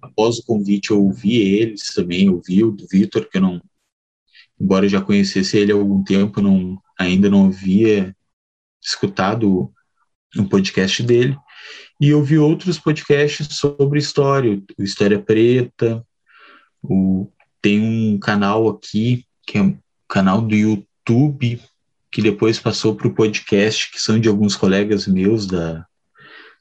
após 0.00 0.38
o 0.38 0.44
convite 0.44 0.92
eu 0.92 1.02
ouvi 1.02 1.38
eles 1.38 1.92
também, 1.92 2.30
ouvi 2.30 2.62
o 2.62 2.70
do 2.70 2.86
Vitor, 2.88 3.28
que 3.28 3.38
eu 3.38 3.42
não, 3.42 3.60
embora 4.60 4.84
eu 4.84 4.88
já 4.88 5.00
conhecesse 5.00 5.58
ele 5.58 5.72
há 5.72 5.74
algum 5.74 6.04
tempo, 6.04 6.40
não, 6.40 6.80
ainda 6.96 7.28
não 7.28 7.46
havia 7.46 8.14
escutado 8.80 9.72
um 10.36 10.44
podcast 10.44 11.02
dele, 11.02 11.36
e 12.00 12.10
eu 12.10 12.22
vi 12.22 12.38
outros 12.38 12.78
podcasts 12.78 13.56
sobre 13.56 13.98
história, 13.98 14.62
o 14.78 14.84
História 14.84 15.20
Preta, 15.20 16.06
o, 16.80 17.26
tem 17.60 17.80
um 17.80 18.20
canal 18.20 18.68
aqui, 18.68 19.24
que 19.44 19.58
é 19.58 19.62
um 19.62 19.76
canal 20.06 20.40
do 20.40 20.54
YouTube, 20.54 21.60
que 22.12 22.20
depois 22.20 22.60
passou 22.60 22.94
para 22.94 23.08
o 23.08 23.14
podcast, 23.14 23.90
que 23.90 23.98
são 23.98 24.20
de 24.20 24.28
alguns 24.28 24.54
colegas 24.54 25.06
meus, 25.06 25.46
da, 25.46 25.86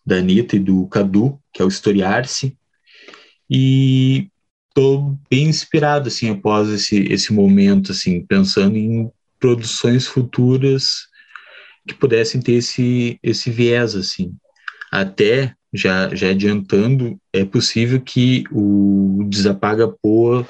da 0.06 0.16
Anitta 0.16 0.56
e 0.56 0.60
do 0.60 0.88
Cadu, 0.88 1.38
que 1.54 1.62
é 1.62 1.66
o 1.66 1.68
Historiar-se, 1.68 2.58
e 3.50 4.30
estou 4.70 5.20
bem 5.30 5.48
inspirado 5.48 6.08
assim 6.08 6.30
após 6.30 6.70
esse 6.70 6.98
esse 7.12 7.34
momento 7.34 7.92
assim 7.92 8.26
pensando 8.26 8.78
em 8.78 9.12
produções 9.38 10.08
futuras 10.08 11.08
que 11.86 11.94
pudessem 11.94 12.42
ter 12.42 12.54
esse 12.54 13.20
esse 13.22 13.52
viés 13.52 13.94
assim. 13.94 14.34
Até 14.90 15.54
já 15.74 16.16
já 16.16 16.30
adiantando 16.30 17.20
é 17.34 17.44
possível 17.44 18.00
que 18.00 18.46
o 18.50 19.26
desapaga 19.28 19.90
poa 20.02 20.48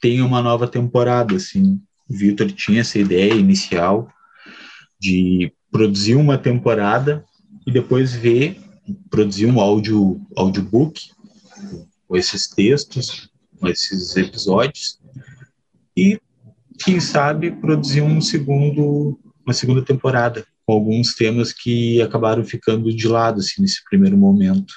tenha 0.00 0.24
uma 0.24 0.40
nova 0.40 0.68
temporada 0.68 1.34
assim. 1.34 1.80
O 2.08 2.16
Victor 2.16 2.52
tinha 2.52 2.82
essa 2.82 3.00
ideia 3.00 3.34
inicial 3.34 4.08
de 5.00 5.52
produzir 5.70 6.14
uma 6.14 6.38
temporada 6.38 7.24
e 7.66 7.70
depois 7.70 8.14
ver 8.14 8.60
produzir 9.10 9.46
um 9.46 9.60
áudio 9.60 10.20
audiobook 10.36 11.10
com 12.06 12.16
esses 12.16 12.48
textos, 12.48 13.28
com 13.58 13.68
esses 13.68 14.16
episódios, 14.16 15.00
e 15.96 16.20
quem 16.78 17.00
sabe 17.00 17.50
produzir 17.50 18.02
um 18.02 18.20
segundo, 18.20 19.18
uma 19.44 19.54
segunda 19.54 19.82
temporada 19.82 20.46
com 20.64 20.74
alguns 20.74 21.14
temas 21.14 21.52
que 21.52 22.02
acabaram 22.02 22.44
ficando 22.44 22.94
de 22.94 23.08
lado 23.08 23.40
assim, 23.40 23.62
nesse 23.62 23.82
primeiro 23.88 24.16
momento. 24.16 24.74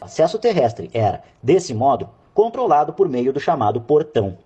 O 0.00 0.04
acesso 0.04 0.38
terrestre 0.38 0.88
era, 0.92 1.22
desse 1.42 1.74
modo, 1.74 2.08
controlado 2.32 2.92
por 2.92 3.08
meio 3.08 3.32
do 3.32 3.40
chamado 3.40 3.80
portão. 3.80 4.38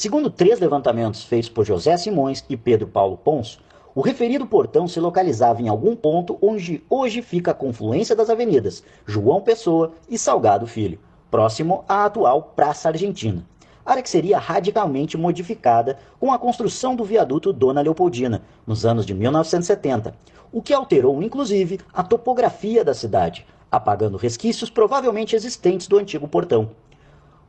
Segundo 0.00 0.30
três 0.30 0.58
levantamentos 0.58 1.24
feitos 1.24 1.50
por 1.50 1.62
José 1.62 1.94
Simões 1.94 2.42
e 2.48 2.56
Pedro 2.56 2.86
Paulo 2.86 3.18
Ponço, 3.18 3.60
o 3.94 4.00
referido 4.00 4.46
portão 4.46 4.88
se 4.88 4.98
localizava 4.98 5.60
em 5.60 5.68
algum 5.68 5.94
ponto 5.94 6.38
onde 6.40 6.82
hoje 6.88 7.20
fica 7.20 7.50
a 7.50 7.54
confluência 7.54 8.16
das 8.16 8.30
avenidas 8.30 8.82
João 9.04 9.42
Pessoa 9.42 9.92
e 10.08 10.16
Salgado 10.16 10.66
Filho, 10.66 10.98
próximo 11.30 11.84
à 11.86 12.06
atual 12.06 12.54
Praça 12.56 12.88
Argentina. 12.88 13.44
Área 13.84 14.02
que 14.02 14.08
seria 14.08 14.38
radicalmente 14.38 15.18
modificada 15.18 15.98
com 16.18 16.32
a 16.32 16.38
construção 16.38 16.96
do 16.96 17.04
viaduto 17.04 17.52
Dona 17.52 17.82
Leopoldina, 17.82 18.40
nos 18.66 18.86
anos 18.86 19.04
de 19.04 19.12
1970, 19.12 20.14
o 20.50 20.62
que 20.62 20.72
alterou 20.72 21.22
inclusive 21.22 21.78
a 21.92 22.02
topografia 22.02 22.82
da 22.82 22.94
cidade, 22.94 23.46
apagando 23.70 24.16
resquícios 24.16 24.70
provavelmente 24.70 25.36
existentes 25.36 25.86
do 25.86 25.98
antigo 25.98 26.26
portão. 26.26 26.70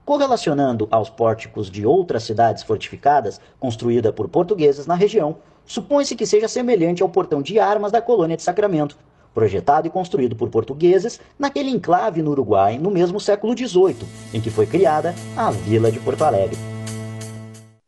Correlacionando 0.03 0.87
aos 0.89 1.09
pórticos 1.09 1.69
de 1.69 1.85
outras 1.85 2.23
cidades 2.23 2.63
fortificadas, 2.63 3.39
construída 3.59 4.11
por 4.11 4.27
portugueses 4.27 4.87
na 4.87 4.95
região, 4.95 5.37
supõe-se 5.65 6.15
que 6.15 6.25
seja 6.25 6.47
semelhante 6.47 7.03
ao 7.03 7.09
portão 7.09 7.41
de 7.41 7.59
armas 7.59 7.91
da 7.91 8.01
colônia 8.01 8.35
de 8.35 8.43
Sacramento, 8.43 8.97
projetado 9.33 9.87
e 9.87 9.91
construído 9.91 10.35
por 10.35 10.49
portugueses 10.49 11.19
naquele 11.37 11.69
enclave 11.69 12.21
no 12.21 12.31
Uruguai 12.31 12.77
no 12.77 12.91
mesmo 12.91 13.19
século 13.19 13.55
XVIII, 13.57 14.07
em 14.33 14.41
que 14.41 14.49
foi 14.49 14.65
criada 14.65 15.13
a 15.37 15.51
Vila 15.51 15.91
de 15.91 15.99
Porto 15.99 16.23
Alegre. 16.23 16.57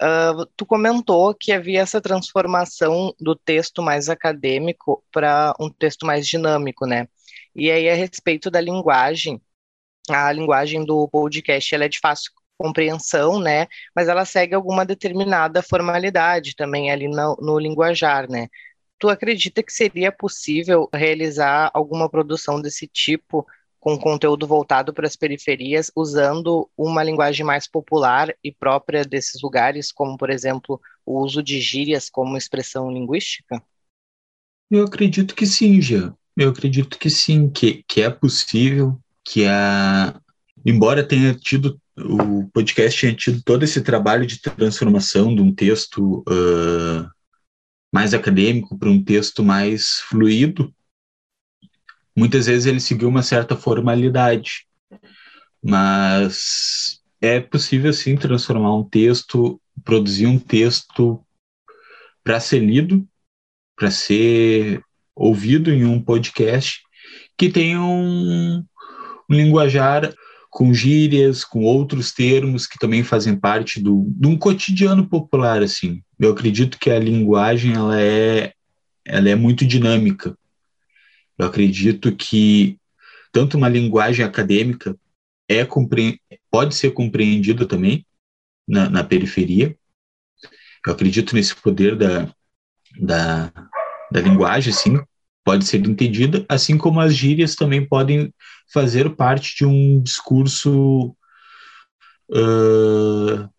Uh, 0.01 0.45
tu 0.57 0.65
comentou 0.65 1.33
que 1.33 1.51
havia 1.51 1.81
essa 1.81 2.01
transformação 2.01 3.13
do 3.19 3.35
texto 3.35 3.81
mais 3.81 4.09
acadêmico 4.09 5.03
para 5.11 5.53
um 5.59 5.69
texto 5.69 6.05
mais 6.05 6.27
dinâmico, 6.27 6.85
né? 6.85 7.07
E 7.55 7.71
aí, 7.71 7.89
a 7.89 7.95
respeito 7.95 8.51
da 8.51 8.59
linguagem, 8.59 9.41
a 10.09 10.31
linguagem 10.31 10.85
do 10.85 11.07
podcast 11.07 11.73
ela 11.73 11.85
é 11.85 11.89
de 11.89 11.99
fácil 11.99 12.31
compreensão, 12.57 13.39
né? 13.39 13.67
Mas 13.95 14.07
ela 14.07 14.25
segue 14.25 14.55
alguma 14.55 14.85
determinada 14.85 15.61
formalidade 15.61 16.55
também 16.55 16.91
ali 16.91 17.07
no, 17.07 17.35
no 17.41 17.59
linguajar, 17.59 18.29
né? 18.29 18.47
Tu 18.99 19.09
acredita 19.09 19.61
que 19.61 19.73
seria 19.73 20.11
possível 20.11 20.89
realizar 20.93 21.69
alguma 21.73 22.09
produção 22.09 22.61
desse 22.61 22.87
tipo 22.87 23.45
com 23.83 23.99
conteúdo 23.99 24.47
voltado 24.47 24.93
para 24.93 25.05
as 25.05 25.17
periferias, 25.17 25.91
usando 25.93 26.69
uma 26.77 27.03
linguagem 27.03 27.45
mais 27.45 27.67
popular 27.67 28.33
e 28.41 28.49
própria 28.49 29.03
desses 29.03 29.41
lugares, 29.41 29.91
como, 29.91 30.17
por 30.17 30.29
exemplo, 30.29 30.79
o 31.05 31.19
uso 31.19 31.43
de 31.43 31.59
gírias 31.59 32.09
como 32.09 32.37
expressão 32.37 32.89
linguística? 32.89 33.61
Eu 34.71 34.85
acredito 34.85 35.35
que 35.35 35.45
sim, 35.45 35.81
já. 35.81 36.13
Eu 36.37 36.51
acredito 36.51 36.97
que 36.97 37.09
sim, 37.09 37.49
que, 37.49 37.83
que 37.85 38.01
é 38.01 38.09
possível, 38.09 38.97
que 39.23 39.45
a, 39.45 40.19
embora 40.65 41.03
tenha 41.03 41.33
tido 41.33 41.79
o 41.95 42.47
podcast 42.49 42.99
tinha 42.99 43.13
tido 43.13 43.41
todo 43.43 43.63
esse 43.63 43.81
trabalho 43.81 44.25
de 44.25 44.41
transformação 44.41 45.33
de 45.33 45.41
um 45.41 45.53
texto 45.53 46.23
uh, 46.27 47.09
mais 47.91 48.13
acadêmico 48.13 48.77
para 48.77 48.89
um 48.89 49.03
texto 49.03 49.43
mais 49.43 49.99
fluido. 49.99 50.73
Muitas 52.15 52.47
vezes 52.47 52.65
ele 52.65 52.79
seguiu 52.79 53.09
uma 53.09 53.21
certa 53.21 53.55
formalidade, 53.55 54.67
mas 55.63 56.99
é 57.21 57.39
possível 57.39 57.93
sim 57.93 58.15
transformar 58.15 58.75
um 58.75 58.83
texto, 58.83 59.61
produzir 59.83 60.25
um 60.25 60.39
texto 60.39 61.23
para 62.23 62.39
ser 62.39 62.59
lido, 62.59 63.07
para 63.75 63.91
ser 63.91 64.83
ouvido 65.15 65.71
em 65.71 65.85
um 65.85 66.01
podcast 66.01 66.81
que 67.37 67.49
tenha 67.49 67.81
um, 67.81 68.63
um 69.33 69.37
linguajar 69.37 70.13
com 70.49 70.73
gírias, 70.73 71.43
com 71.43 71.63
outros 71.63 72.11
termos 72.11 72.67
que 72.67 72.77
também 72.77 73.03
fazem 73.03 73.35
parte 73.35 73.81
do, 73.81 74.05
de 74.07 74.27
um 74.27 74.37
cotidiano 74.37 75.07
popular, 75.07 75.63
assim. 75.63 76.03
Eu 76.19 76.31
acredito 76.31 76.77
que 76.77 76.91
a 76.91 76.99
linguagem, 76.99 77.73
ela 77.73 77.99
é, 77.99 78.53
ela 79.03 79.29
é 79.29 79.35
muito 79.35 79.65
dinâmica. 79.65 80.37
Eu 81.37 81.47
acredito 81.47 82.15
que 82.15 82.77
tanto 83.31 83.57
uma 83.57 83.67
linguagem 83.67 84.23
acadêmica 84.23 84.95
é 85.49 85.65
pode 86.51 86.75
ser 86.75 86.91
compreendida 86.91 87.65
também 87.65 88.05
na, 88.67 88.87
na 88.89 89.03
periferia. 89.03 89.75
Eu 90.85 90.93
acredito 90.93 91.33
nesse 91.33 91.55
poder 91.55 91.95
da, 91.95 92.31
da, 92.99 93.51
da 94.11 94.21
linguagem, 94.21 94.71
sim, 94.71 95.01
pode 95.43 95.65
ser 95.65 95.85
entendida, 95.85 96.45
assim 96.47 96.77
como 96.77 96.99
as 96.99 97.15
gírias 97.15 97.55
também 97.55 97.85
podem 97.85 98.33
fazer 98.73 99.15
parte 99.15 99.55
de 99.55 99.65
um 99.65 100.01
discurso 100.01 101.15
uh, 102.29 103.49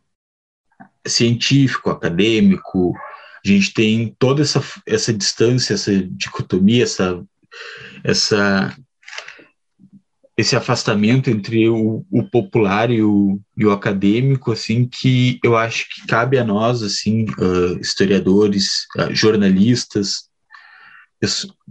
científico, 1.06 1.90
acadêmico. 1.90 2.92
A 3.44 3.48
gente 3.48 3.72
tem 3.72 4.14
toda 4.18 4.42
essa, 4.42 4.62
essa 4.86 5.12
distância, 5.12 5.74
essa 5.74 5.92
dicotomia, 6.10 6.82
essa, 6.82 7.24
essa 8.02 8.76
esse 10.36 10.56
afastamento 10.56 11.30
entre 11.30 11.68
o, 11.68 12.04
o 12.10 12.24
popular 12.24 12.90
e 12.90 13.00
o, 13.00 13.40
e 13.56 13.64
o, 13.64 13.70
acadêmico, 13.70 14.50
assim, 14.50 14.84
que 14.84 15.38
eu 15.44 15.56
acho 15.56 15.88
que 15.88 16.06
cabe 16.08 16.36
a 16.38 16.44
nós, 16.44 16.82
assim, 16.82 17.24
uh, 17.38 17.78
historiadores, 17.80 18.86
uh, 18.98 19.14
jornalistas, 19.14 20.28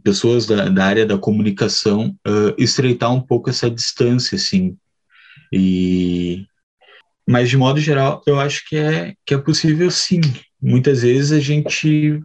pessoas 0.03 0.45
da, 0.45 0.69
da, 0.69 0.85
área 0.85 1.05
da 1.05 1.17
comunicação, 1.17 2.15
uh, 2.27 2.53
estreitar 2.57 3.13
um 3.13 3.21
pouco 3.21 3.49
essa 3.49 3.69
distância, 3.69 4.35
assim, 4.35 4.77
e... 5.51 6.45
Mas, 7.27 7.49
de 7.49 7.55
modo 7.55 7.79
geral, 7.79 8.21
eu 8.27 8.37
acho 8.37 8.67
que 8.67 8.75
é, 8.75 9.15
que 9.25 9.33
é 9.33 9.37
possível, 9.37 9.89
sim. 9.89 10.19
Muitas 10.61 11.03
vezes 11.03 11.31
a 11.31 11.39
gente 11.39 12.21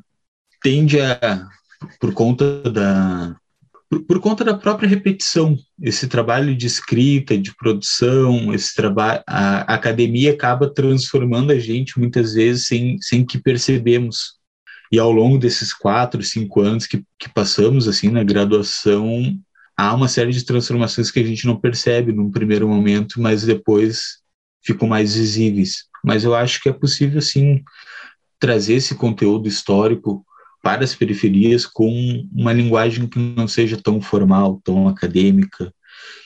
tende 0.61 1.01
a, 1.01 1.47
por 2.01 2.13
conta 2.13 2.63
da, 2.69 3.37
por, 3.89 4.05
por, 4.05 4.21
conta 4.21 4.45
da 4.45 4.55
própria 4.55 4.89
repetição, 4.89 5.57
esse 5.81 6.09
trabalho 6.09 6.55
de 6.55 6.67
escrita, 6.67 7.39
de 7.39 7.55
produção, 7.57 8.53
esse 8.53 8.75
trabalho, 8.75 9.23
a, 9.27 9.73
a 9.73 9.75
academia 9.77 10.33
acaba 10.33 10.73
transformando 10.73 11.53
a 11.53 11.59
gente 11.59 11.99
muitas 11.99 12.35
vezes 12.35 12.67
sem, 12.67 12.99
sem 13.01 13.25
que 13.25 13.39
percebemos. 13.39 14.38
E 14.91 14.99
ao 14.99 15.13
longo 15.13 15.39
desses 15.39 15.73
quatro, 15.73 16.23
cinco 16.23 16.61
anos 16.61 16.87
que, 16.87 17.05
que 17.19 17.29
passamos 17.29 17.87
assim 17.87 18.09
na 18.09 18.25
graduação, 18.25 19.39
há 19.77 19.95
uma 19.95 20.09
série 20.09 20.33
de 20.33 20.45
transformações 20.45 21.11
que 21.11 21.21
a 21.21 21.25
gente 21.25 21.47
não 21.47 21.57
percebe 21.57 22.13
num 22.13 22.31
primeiro 22.31 22.69
momento, 22.69 23.21
mas 23.21 23.45
depois 23.45 24.19
ficam 24.63 24.89
mais 24.89 25.15
visíveis. 25.15 25.85
Mas 26.05 26.25
eu 26.25 26.35
acho 26.35 26.61
que 26.61 26.69
é 26.69 26.73
possível 26.73 27.21
sim 27.21 27.63
trazer 28.39 28.75
esse 28.75 28.95
conteúdo 28.95 29.49
histórico 29.49 30.25
para 30.63 30.85
as 30.85 30.95
periferias 30.95 31.67
com 31.67 32.27
uma 32.33 32.53
linguagem 32.53 33.07
que 33.07 33.19
não 33.19 33.47
seja 33.47 33.77
tão 33.77 34.01
formal, 34.01 34.61
tão 34.65 34.89
acadêmica, 34.89 35.73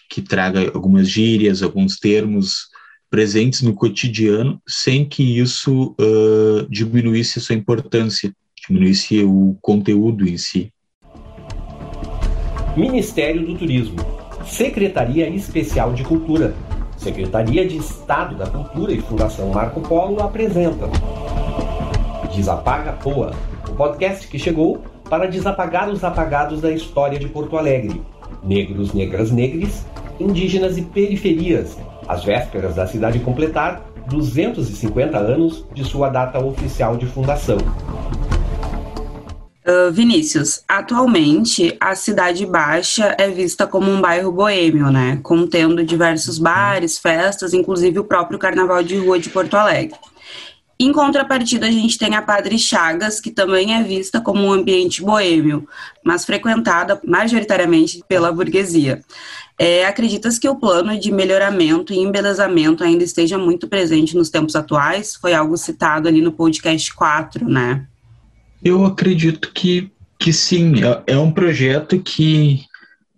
que 0.08 0.20
traga 0.20 0.70
algumas 0.74 1.08
gírias, 1.08 1.62
alguns 1.62 1.98
termos 1.98 2.68
presentes 3.10 3.62
no 3.62 3.74
cotidiano, 3.74 4.60
sem 4.66 5.06
que 5.06 5.38
isso 5.38 5.94
uh, 6.00 6.66
diminuísse 6.70 7.38
a 7.38 7.42
sua 7.42 7.54
importância, 7.54 8.34
diminuísse 8.66 9.22
o 9.24 9.56
conteúdo 9.60 10.28
em 10.28 10.36
si. 10.36 10.72
Ministério 12.76 13.44
do 13.44 13.56
Turismo, 13.56 13.98
Secretaria 14.46 15.28
Especial 15.28 15.92
de 15.92 16.02
Cultura, 16.04 16.54
Secretaria 16.96 17.66
de 17.66 17.76
Estado 17.76 18.36
da 18.36 18.46
Cultura 18.46 18.92
e 18.92 19.00
Fundação 19.00 19.50
Marco 19.50 19.80
Polo 19.80 20.22
apresentam 20.22 20.90
Desapaga 22.34 22.92
Poa 22.92 23.34
o 23.68 23.74
podcast 23.74 24.28
que 24.28 24.38
chegou 24.38 24.82
para 25.08 25.26
desapagar 25.26 25.88
os 25.90 26.04
apagados 26.04 26.60
da 26.60 26.70
história 26.70 27.18
de 27.18 27.28
Porto 27.28 27.58
Alegre. 27.58 28.00
Negros, 28.42 28.92
negras, 28.94 29.30
negres, 29.30 29.86
indígenas 30.18 30.78
e 30.78 30.82
periferias, 30.82 31.76
às 32.08 32.24
vésperas 32.24 32.74
da 32.74 32.86
cidade 32.86 33.18
completar 33.18 33.82
250 34.08 35.18
anos 35.18 35.66
de 35.74 35.84
sua 35.84 36.08
data 36.08 36.38
oficial 36.38 36.96
de 36.96 37.06
fundação. 37.06 37.58
Uh, 39.64 39.92
Vinícius, 39.92 40.64
atualmente 40.66 41.76
a 41.78 41.94
Cidade 41.94 42.44
Baixa 42.44 43.14
é 43.16 43.28
vista 43.28 43.64
como 43.64 43.88
um 43.88 44.00
bairro 44.00 44.32
boêmio, 44.32 44.90
né? 44.90 45.20
Contendo 45.22 45.84
diversos 45.84 46.36
bares, 46.36 46.98
festas, 46.98 47.54
inclusive 47.54 48.00
o 48.00 48.04
próprio 48.04 48.40
Carnaval 48.40 48.82
de 48.82 48.96
Rua 48.96 49.20
de 49.20 49.30
Porto 49.30 49.54
Alegre. 49.54 49.96
Em 50.80 50.90
contrapartida, 50.90 51.66
a 51.68 51.70
gente 51.70 51.96
tem 51.96 52.16
a 52.16 52.22
Padre 52.22 52.58
Chagas, 52.58 53.20
que 53.20 53.30
também 53.30 53.72
é 53.72 53.84
vista 53.84 54.20
como 54.20 54.42
um 54.42 54.50
ambiente 54.50 55.00
boêmio, 55.00 55.64
mas 56.04 56.24
frequentada 56.24 57.00
majoritariamente 57.06 58.02
pela 58.08 58.32
burguesia. 58.32 59.00
É, 59.56 59.86
acreditas 59.86 60.40
que 60.40 60.48
o 60.48 60.56
plano 60.56 60.98
de 60.98 61.12
melhoramento 61.12 61.92
e 61.92 61.98
embelezamento 61.98 62.82
ainda 62.82 63.04
esteja 63.04 63.38
muito 63.38 63.68
presente 63.68 64.16
nos 64.16 64.28
tempos 64.28 64.56
atuais? 64.56 65.14
Foi 65.14 65.32
algo 65.32 65.56
citado 65.56 66.08
ali 66.08 66.20
no 66.20 66.32
podcast 66.32 66.92
4, 66.92 67.48
né? 67.48 67.86
Eu 68.64 68.84
acredito 68.84 69.52
que, 69.52 69.90
que 70.18 70.32
sim. 70.32 70.84
É, 70.84 71.14
é 71.14 71.18
um 71.18 71.32
projeto 71.32 72.00
que 72.00 72.64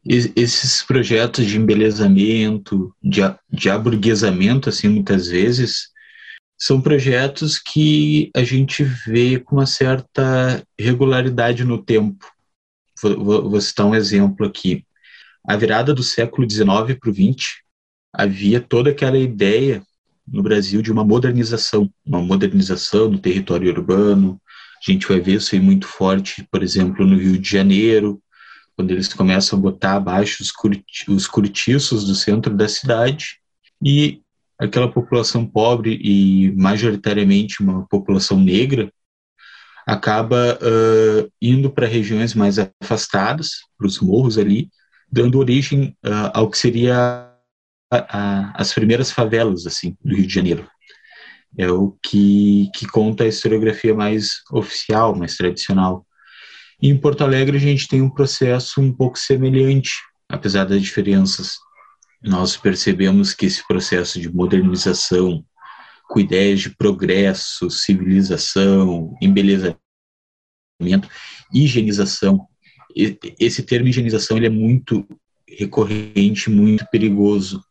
esses 0.07 0.83
projetos 0.83 1.47
de 1.47 1.57
embelezamento, 1.57 2.95
de, 3.03 3.21
de 3.51 3.71
aburguesamento, 3.71 4.69
assim, 4.69 4.89
muitas 4.89 5.29
vezes, 5.29 5.89
são 6.59 6.81
projetos 6.81 7.59
que 7.59 8.31
a 8.35 8.45
gente 8.45 8.85
vê 8.85 9.39
com 9.39 9.57
uma 9.57 9.67
certa 9.67 10.63
regularidade 10.79 11.65
no 11.65 11.83
tempo. 11.83 12.27
Vou, 13.03 13.51
vou 13.51 13.61
citar 13.61 13.87
um 13.87 13.95
exemplo 13.95 14.47
aqui. 14.47 14.85
A 15.47 15.57
virada 15.57 15.93
do 15.93 16.03
século 16.03 16.49
XIX 16.49 16.99
para 16.99 17.11
o 17.11 17.15
XX, 17.15 17.65
havia 18.13 18.61
toda 18.61 18.91
aquela 18.91 19.19
ideia 19.19 19.83
no 20.27 20.43
Brasil 20.43 20.81
de 20.81 20.91
uma 20.91 21.05
modernização, 21.05 21.91
uma 22.05 22.23
modernização 22.23 23.11
no 23.11 23.19
território 23.19 23.71
urbano. 23.71 24.41
A 24.87 24.93
gente 24.93 25.09
vai 25.09 25.21
ver 25.21 25.37
isso 25.37 25.55
aí 25.55 25.61
muito 25.61 25.87
forte, 25.87 26.47
por 26.51 26.63
exemplo, 26.63 27.07
no 27.07 27.17
Rio 27.17 27.39
de 27.39 27.49
Janeiro, 27.49 28.23
quando 28.77 28.91
eles 28.91 29.13
começam 29.13 29.59
a 29.59 29.63
botar 29.63 29.95
abaixo 29.95 30.43
os, 30.43 30.51
curti 30.51 31.11
os 31.11 31.27
cortiços 31.27 32.05
do 32.05 32.15
centro 32.15 32.55
da 32.55 32.69
cidade. 32.69 33.39
E 33.83 34.21
aquela 34.59 34.91
população 34.91 35.47
pobre 35.47 35.99
e 36.03 36.53
majoritariamente 36.57 37.63
uma 37.63 37.87
população 37.87 38.39
negra 38.39 38.93
acaba 39.87 40.59
uh, 40.61 41.31
indo 41.41 41.71
para 41.71 41.87
regiões 41.87 42.35
mais 42.35 42.57
afastadas, 42.59 43.51
para 43.77 43.87
os 43.87 44.01
morros 44.01 44.39
ali, 44.39 44.71
dando 45.11 45.39
origem 45.39 45.97
uh, 46.05 46.31
ao 46.33 46.51
que 46.51 46.59
seria 46.59 47.31
a, 47.93 47.97
a, 48.09 48.53
as 48.55 48.73
primeiras 48.73 49.11
favelas 49.11 49.67
assim 49.67 49.97
do 50.03 50.15
Rio 50.15 50.27
de 50.27 50.35
Janeiro. 50.35 50.69
É 51.57 51.71
o 51.71 51.97
que, 52.03 52.69
que 52.75 52.87
conta 52.87 53.25
a 53.25 53.29
historiografia 53.29 53.95
mais 53.95 54.43
oficial, 54.51 55.15
mais 55.15 55.37
tradicional. 55.37 56.07
E 56.83 56.89
em 56.89 56.99
Porto 56.99 57.23
Alegre 57.23 57.57
a 57.57 57.61
gente 57.61 57.89
tem 57.89 58.03
um 58.03 58.11
processo 58.11 58.81
um 58.81 58.93
pouco 58.93 59.19
semelhante, 59.19 59.93
apesar 60.29 60.65
das 60.65 60.83
diferenças 60.83 61.57
nós 62.25 62.57
percebemos 62.57 63.35
que 63.35 63.45
esse 63.45 63.67
processo 63.67 64.19
de 64.19 64.35
modernização, 64.35 65.45
com 66.09 66.21
ideias 66.21 66.61
de 66.61 66.71
progresso, 66.71 67.69
civilização, 67.69 69.15
embelezamento, 69.21 69.79
higienização, 71.53 72.49
esse 73.39 73.63
termo 73.63 73.89
higienização 73.89 74.37
ele 74.37 74.47
é 74.47 74.51
muito 74.51 75.07
recorrente, 75.47 76.49
muito 76.49 76.87
perigoso, 76.91 77.63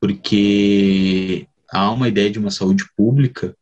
porque 0.00 1.46
há 1.70 1.90
uma 1.90 2.08
ideia 2.08 2.30
de 2.30 2.38
uma 2.38 2.50
saúde 2.50 2.84
pública, 2.96 3.56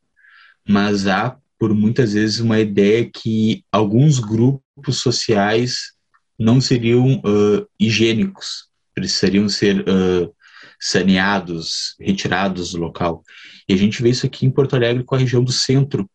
mas 0.68 1.06
há 1.06 1.36
por 1.58 1.74
muitas 1.74 2.12
vezes 2.12 2.40
uma 2.40 2.60
ideia 2.60 3.08
que 3.10 3.64
alguns 3.72 4.18
grupos 4.18 4.98
sociais 4.98 5.92
não 6.38 6.60
seriam 6.60 7.16
uh, 7.16 7.66
higiênicos, 7.80 8.68
precisariam 8.94 9.48
ser 9.48 9.80
uh, 9.80 10.34
saneados, 10.78 11.96
retirados 11.98 12.72
do 12.72 12.78
local. 12.78 13.22
E 13.68 13.72
a 13.72 13.76
gente 13.76 14.02
vê 14.02 14.10
isso 14.10 14.26
aqui 14.26 14.44
em 14.44 14.50
Porto 14.50 14.76
Alegre 14.76 15.04
com 15.04 15.14
a 15.14 15.18
região 15.18 15.42
do 15.42 15.52
centro, 15.52 16.08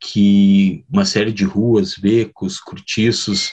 que 0.00 0.84
uma 0.88 1.04
série 1.04 1.32
de 1.32 1.44
ruas, 1.44 1.96
becos, 1.96 2.60
cortiços 2.60 3.52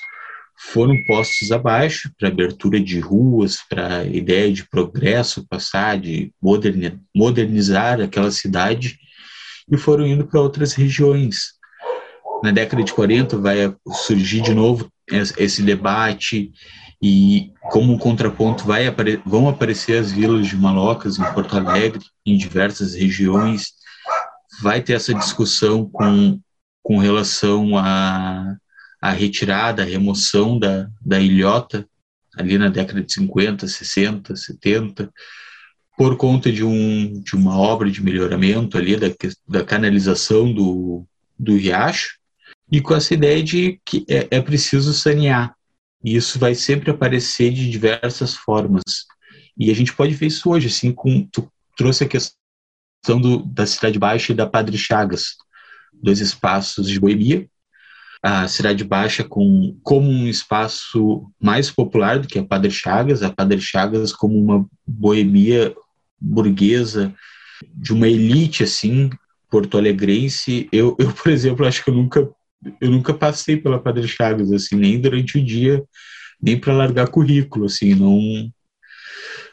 foram 0.58 1.04
postos 1.06 1.52
abaixo 1.52 2.12
para 2.18 2.30
abertura 2.30 2.80
de 2.80 3.00
ruas, 3.00 3.58
para 3.70 4.06
ideia 4.06 4.52
de 4.52 4.68
progresso, 4.68 5.46
passar, 5.48 6.00
de 6.00 6.32
modernizar 7.14 8.00
aquela 8.02 8.32
cidade, 8.32 8.98
e 9.72 9.78
foram 9.78 10.06
indo 10.06 10.26
para 10.26 10.42
outras 10.42 10.74
regiões. 10.74 11.54
Na 12.44 12.52
década 12.52 12.84
de 12.84 12.94
40 12.94 13.38
vai 13.38 13.74
surgir 14.06 14.42
de 14.42 14.54
novo 14.54 14.92
esse 15.10 15.62
debate 15.62 16.52
e 17.02 17.52
como 17.64 18.00
contraponto 18.00 18.66
vai 18.66 18.88
apare 18.88 19.22
vão 19.26 19.50
aparecer 19.50 19.98
as 19.98 20.12
vilas 20.12 20.48
de 20.48 20.56
malocas 20.56 21.20
em 21.20 21.34
Porto 21.34 21.58
Alegre, 21.58 22.04
em 22.26 22.38
diversas 22.38 22.96
regiões. 22.96 23.74
Vai 24.62 24.82
ter 24.82 24.94
essa 24.94 25.14
discussão 25.14 25.90
com, 25.90 26.40
com 26.82 26.98
relação 26.98 27.78
a, 27.78 28.56
a 29.04 29.12
retirada, 29.12 29.82
a 29.84 29.86
remoção 29.86 30.58
da, 30.58 30.90
da 31.02 31.20
ilhota 31.20 31.86
ali 32.38 32.58
na 32.58 32.70
década 32.70 33.04
de 33.04 33.12
50, 33.12 33.68
60, 33.68 34.34
70, 34.34 35.12
por 35.98 36.16
conta 36.16 36.50
de, 36.50 36.64
um, 36.64 37.22
de 37.22 37.36
uma 37.36 37.60
obra 37.60 37.92
de 37.92 38.02
melhoramento 38.02 38.78
ali 38.78 38.96
da, 38.96 39.08
da 39.46 39.62
canalização 39.66 40.54
do, 40.54 41.06
do 41.38 41.58
riacho, 41.58 42.18
e 42.72 42.80
com 42.80 42.96
essa 42.96 43.14
ideia 43.14 43.44
de 43.44 43.78
que 43.84 44.06
é, 44.08 44.38
é 44.38 44.42
preciso 44.42 44.94
sanear. 44.94 45.54
E 46.02 46.16
isso 46.16 46.40
vai 46.40 46.56
sempre 46.56 46.90
aparecer 46.90 47.52
de 47.52 47.70
diversas 47.70 48.34
formas. 48.34 48.84
E 49.58 49.70
a 49.70 49.76
gente 49.76 49.94
pode 49.94 50.14
ver 50.14 50.28
isso 50.28 50.50
hoje, 50.50 50.68
assim, 50.68 50.94
com, 50.94 51.28
tu 51.30 51.52
trouxe 51.76 52.06
a 52.06 52.08
questão 52.08 53.20
do, 53.20 53.40
da 53.40 53.68
Cidade 53.68 54.00
Baixa 54.00 54.32
e 54.32 54.36
da 54.36 54.48
Padre 54.48 54.78
Chagas, 54.78 55.36
dois 55.92 56.22
espaços 56.22 56.88
de 56.88 57.02
boemia, 57.02 57.46
a 58.24 58.48
Cidade 58.48 58.86
Baixa 58.86 59.22
com, 59.22 59.78
como 59.84 60.10
um 60.10 60.30
espaço 60.30 61.30
mais 61.42 61.70
popular 61.70 62.20
do 62.20 62.28
que 62.28 62.40
a 62.40 62.46
Padre 62.46 62.72
Chagas, 62.72 63.22
a 63.22 63.30
Padre 63.30 63.60
Chagas 63.60 64.14
como 64.14 64.42
uma 64.42 64.66
boemia 64.88 65.76
burguesa, 66.18 67.14
de 67.74 67.92
uma 67.92 68.08
elite, 68.08 68.64
assim, 68.64 69.10
porto-alegrense. 69.52 70.70
Eu, 70.72 70.96
eu, 70.98 71.12
por 71.12 71.30
exemplo, 71.30 71.66
acho 71.66 71.84
que 71.84 71.90
eu 71.90 71.94
nunca, 71.94 72.30
eu 72.80 72.90
nunca 72.90 73.14
passei 73.14 73.58
pela 73.58 73.78
Padre 73.78 74.08
Chagas, 74.08 74.54
assim, 74.54 74.78
nem 74.78 75.02
durante 75.02 75.38
o 75.38 75.44
dia, 75.44 75.84
nem 76.42 76.58
para 76.58 76.74
largar 76.74 77.10
currículo, 77.10 77.66
assim, 77.66 77.94
não, 77.94 78.50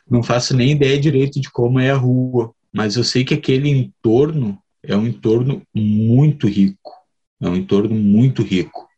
não 0.09 0.23
faço 0.23 0.57
nem 0.57 0.71
ideia 0.71 0.99
direito 0.99 1.41
de 1.41 1.51
como 1.51 1.81
é 1.81 1.91
a 1.91 1.97
rua, 1.97 2.53
mas 2.73 2.95
eu 2.95 3.03
sei 3.03 3.25
que 3.25 3.35
aquele 3.35 3.69
entorno 3.69 4.57
é 4.81 4.97
um 4.97 5.09
entorno 5.09 5.61
muito 5.75 6.47
rico 6.47 7.00
é 7.41 7.49
um 7.49 7.57
entorno 7.57 7.95
muito 7.95 8.43
rico. 8.43 8.89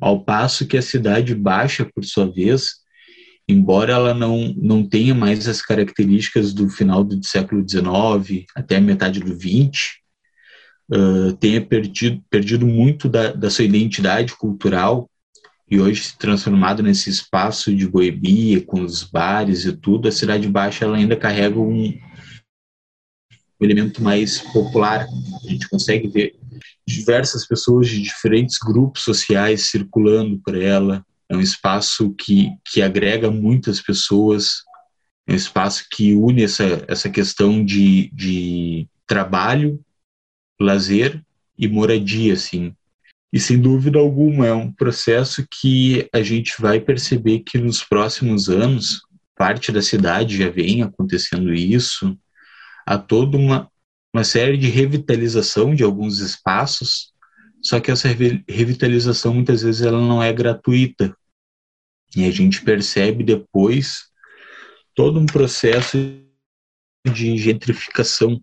Ao 0.00 0.22
passo 0.22 0.66
que 0.66 0.76
a 0.76 0.82
cidade 0.82 1.34
baixa, 1.34 1.84
por 1.84 2.04
sua 2.04 2.30
vez, 2.30 2.76
embora 3.48 3.92
ela 3.92 4.14
não, 4.14 4.54
não 4.56 4.86
tenha 4.86 5.14
mais 5.14 5.48
as 5.48 5.62
características 5.62 6.52
do 6.52 6.68
final 6.68 7.02
do 7.02 7.24
século 7.24 7.66
XIX 7.68 8.44
até 8.54 8.76
a 8.76 8.80
metade 8.80 9.20
do 9.20 9.34
XX, 9.34 9.96
uh, 10.92 11.32
tenha 11.36 11.64
perdido, 11.64 12.22
perdido 12.28 12.66
muito 12.66 13.08
da, 13.08 13.32
da 13.32 13.50
sua 13.50 13.64
identidade 13.64 14.34
cultural 14.34 15.10
e 15.68 15.80
hoje 15.80 16.04
se 16.04 16.18
transformado 16.18 16.82
nesse 16.82 17.10
espaço 17.10 17.74
de 17.74 17.88
boemia, 17.88 18.64
com 18.64 18.82
os 18.82 19.02
bares 19.02 19.64
e 19.64 19.76
tudo, 19.76 20.06
a 20.06 20.12
Cidade 20.12 20.48
Baixa 20.48 20.84
ela 20.84 20.96
ainda 20.96 21.16
carrega 21.16 21.58
um, 21.58 21.92
elemento 23.60 24.02
mais 24.02 24.38
popular. 24.38 25.06
A 25.44 25.48
gente 25.48 25.68
consegue 25.68 26.06
ver 26.06 26.36
diversas 26.86 27.46
pessoas 27.46 27.88
de 27.88 28.00
diferentes 28.02 28.58
grupos 28.58 29.02
sociais 29.02 29.70
circulando 29.70 30.38
por 30.44 30.56
ela. 30.56 31.04
É 31.28 31.36
um 31.36 31.40
espaço 31.40 32.14
que, 32.14 32.50
que 32.64 32.82
agrega 32.82 33.30
muitas 33.30 33.80
pessoas, 33.80 34.62
é 35.26 35.32
um 35.32 35.36
espaço 35.36 35.86
que 35.90 36.14
une 36.14 36.44
essa, 36.44 36.84
essa 36.86 37.10
questão 37.10 37.64
de, 37.64 38.10
de 38.12 38.88
trabalho, 39.06 39.80
lazer 40.60 41.22
e 41.58 41.66
moradia, 41.66 42.34
assim. 42.34 42.74
E 43.32 43.40
sem 43.40 43.60
dúvida 43.60 43.98
alguma 43.98 44.46
é 44.46 44.52
um 44.52 44.72
processo 44.72 45.46
que 45.60 46.08
a 46.12 46.22
gente 46.22 46.54
vai 46.60 46.80
perceber 46.80 47.40
que 47.40 47.58
nos 47.58 47.82
próximos 47.82 48.48
anos, 48.48 49.02
parte 49.34 49.72
da 49.72 49.82
cidade 49.82 50.38
já 50.38 50.48
vem 50.48 50.82
acontecendo 50.82 51.52
isso, 51.52 52.16
há 52.86 52.96
toda 52.96 53.36
uma, 53.36 53.70
uma 54.16 54.24
série 54.24 54.56
de 54.56 54.70
revitalização 54.70 55.74
de 55.74 55.84
alguns 55.84 56.20
espaços, 56.20 57.12
só 57.62 57.78
que 57.78 57.90
essa 57.90 58.08
revitalização 58.08 59.34
muitas 59.34 59.60
vezes 59.60 59.82
ela 59.82 60.00
não 60.00 60.22
é 60.22 60.32
gratuita. 60.32 61.14
E 62.16 62.24
a 62.24 62.30
gente 62.30 62.62
percebe 62.62 63.22
depois 63.22 64.06
todo 64.94 65.20
um 65.20 65.26
processo 65.26 65.98
de 67.06 67.36
gentrificação 67.36 68.40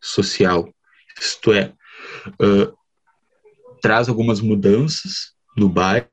social. 0.00 0.72
Isto 1.20 1.52
é, 1.52 1.74
uh, 2.40 2.74
traz 3.82 4.08
algumas 4.08 4.40
mudanças 4.40 5.34
no 5.54 5.68
bairro, 5.68 6.08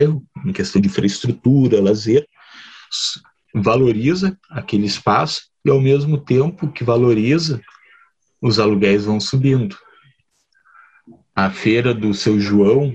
em 0.00 0.52
questão 0.52 0.82
de 0.82 0.88
infraestrutura, 0.88 1.80
lazer, 1.80 2.26
valoriza 3.54 4.36
aquele 4.50 4.86
espaço 4.86 5.42
e, 5.64 5.70
ao 5.70 5.80
mesmo 5.80 6.18
tempo 6.18 6.72
que 6.72 6.82
valoriza, 6.82 7.62
os 8.46 8.58
aluguéis 8.58 9.04
vão 9.04 9.18
subindo. 9.18 9.76
A 11.34 11.50
feira 11.50 11.92
do 11.92 12.14
seu 12.14 12.40
João 12.40 12.94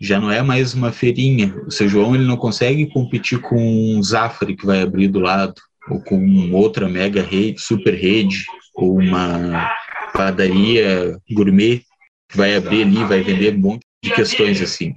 já 0.00 0.20
não 0.20 0.30
é 0.30 0.42
mais 0.42 0.74
uma 0.74 0.92
feirinha. 0.92 1.54
O 1.66 1.70
seu 1.70 1.88
João 1.88 2.14
ele 2.14 2.24
não 2.24 2.36
consegue 2.36 2.86
competir 2.86 3.40
com 3.40 3.56
um 3.56 4.02
Zafari 4.02 4.56
que 4.56 4.66
vai 4.66 4.82
abrir 4.82 5.08
do 5.08 5.18
lado, 5.18 5.54
ou 5.90 6.00
com 6.02 6.52
outra 6.52 6.88
mega 6.88 7.22
rede, 7.22 7.60
super 7.60 7.94
rede, 7.94 8.44
ou 8.74 8.98
uma 8.98 9.74
padaria 10.12 11.18
gourmet 11.30 11.82
que 12.28 12.36
vai 12.36 12.54
abrir 12.54 12.82
ali, 12.82 13.04
vai 13.04 13.22
vender 13.22 13.54
um 13.54 13.58
monte 13.58 13.82
de 14.04 14.12
questões 14.12 14.60
assim. 14.60 14.94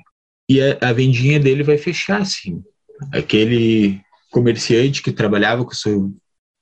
E 0.49 0.61
a, 0.61 0.89
a 0.89 0.93
vendinha 0.93 1.39
dele 1.39 1.63
vai 1.63 1.77
fechar 1.77 2.21
assim. 2.21 2.61
Aquele 3.11 3.99
comerciante 4.29 5.01
que 5.01 5.11
trabalhava 5.11 5.63
com 5.63 5.71
seu, 5.71 6.13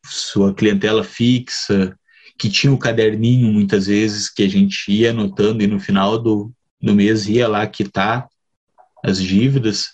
sua 0.06 0.54
clientela 0.54 1.04
fixa, 1.04 1.98
que 2.39 2.49
tinha 2.49 2.71
o 2.71 2.75
um 2.75 2.80
caderninho 2.80 3.52
muitas 3.52 3.88
vezes 3.88 4.30
que 4.30 4.43
a 4.43 4.47
gente 4.47 4.89
ia 4.89 5.12
anotando 5.12 5.62
e 5.62 5.67
no 5.67 5.78
final 5.78 6.17
do, 6.17 6.52
do 6.82 6.95
mês 6.95 7.28
ia 7.28 7.49
lá 7.49 7.67
quitar 7.67 8.30
as 9.04 9.21
dívidas, 9.21 9.89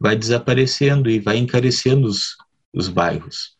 vai 0.00 0.16
desaparecendo 0.16 1.08
e 1.08 1.20
vai 1.20 1.38
encarecendo 1.38 2.08
os, 2.08 2.36
os 2.74 2.88
bairros. 2.88 3.56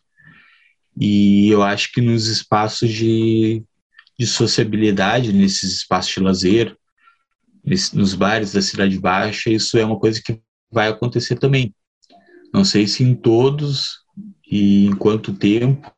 E 1.00 1.48
eu 1.48 1.62
acho 1.62 1.92
que 1.92 2.00
nos 2.00 2.26
espaços 2.26 2.90
de, 2.90 3.62
de 4.18 4.26
sociabilidade, 4.26 5.32
nesses 5.32 5.72
espaços 5.72 6.14
de 6.14 6.20
lazer, 6.20 6.76
nesse, 7.64 7.96
nos 7.96 8.14
bares 8.14 8.52
da 8.52 8.60
Cidade 8.60 8.98
Baixa, 8.98 9.48
isso 9.48 9.78
é 9.78 9.84
uma 9.84 9.98
coisa 9.98 10.20
que 10.20 10.40
vai 10.72 10.88
acontecer 10.88 11.36
também. 11.36 11.72
Não 12.52 12.64
sei 12.64 12.88
se 12.88 13.04
em 13.04 13.14
todos 13.14 14.00
e 14.50 14.86
em 14.86 14.96
quanto 14.96 15.32
tempo, 15.32 15.92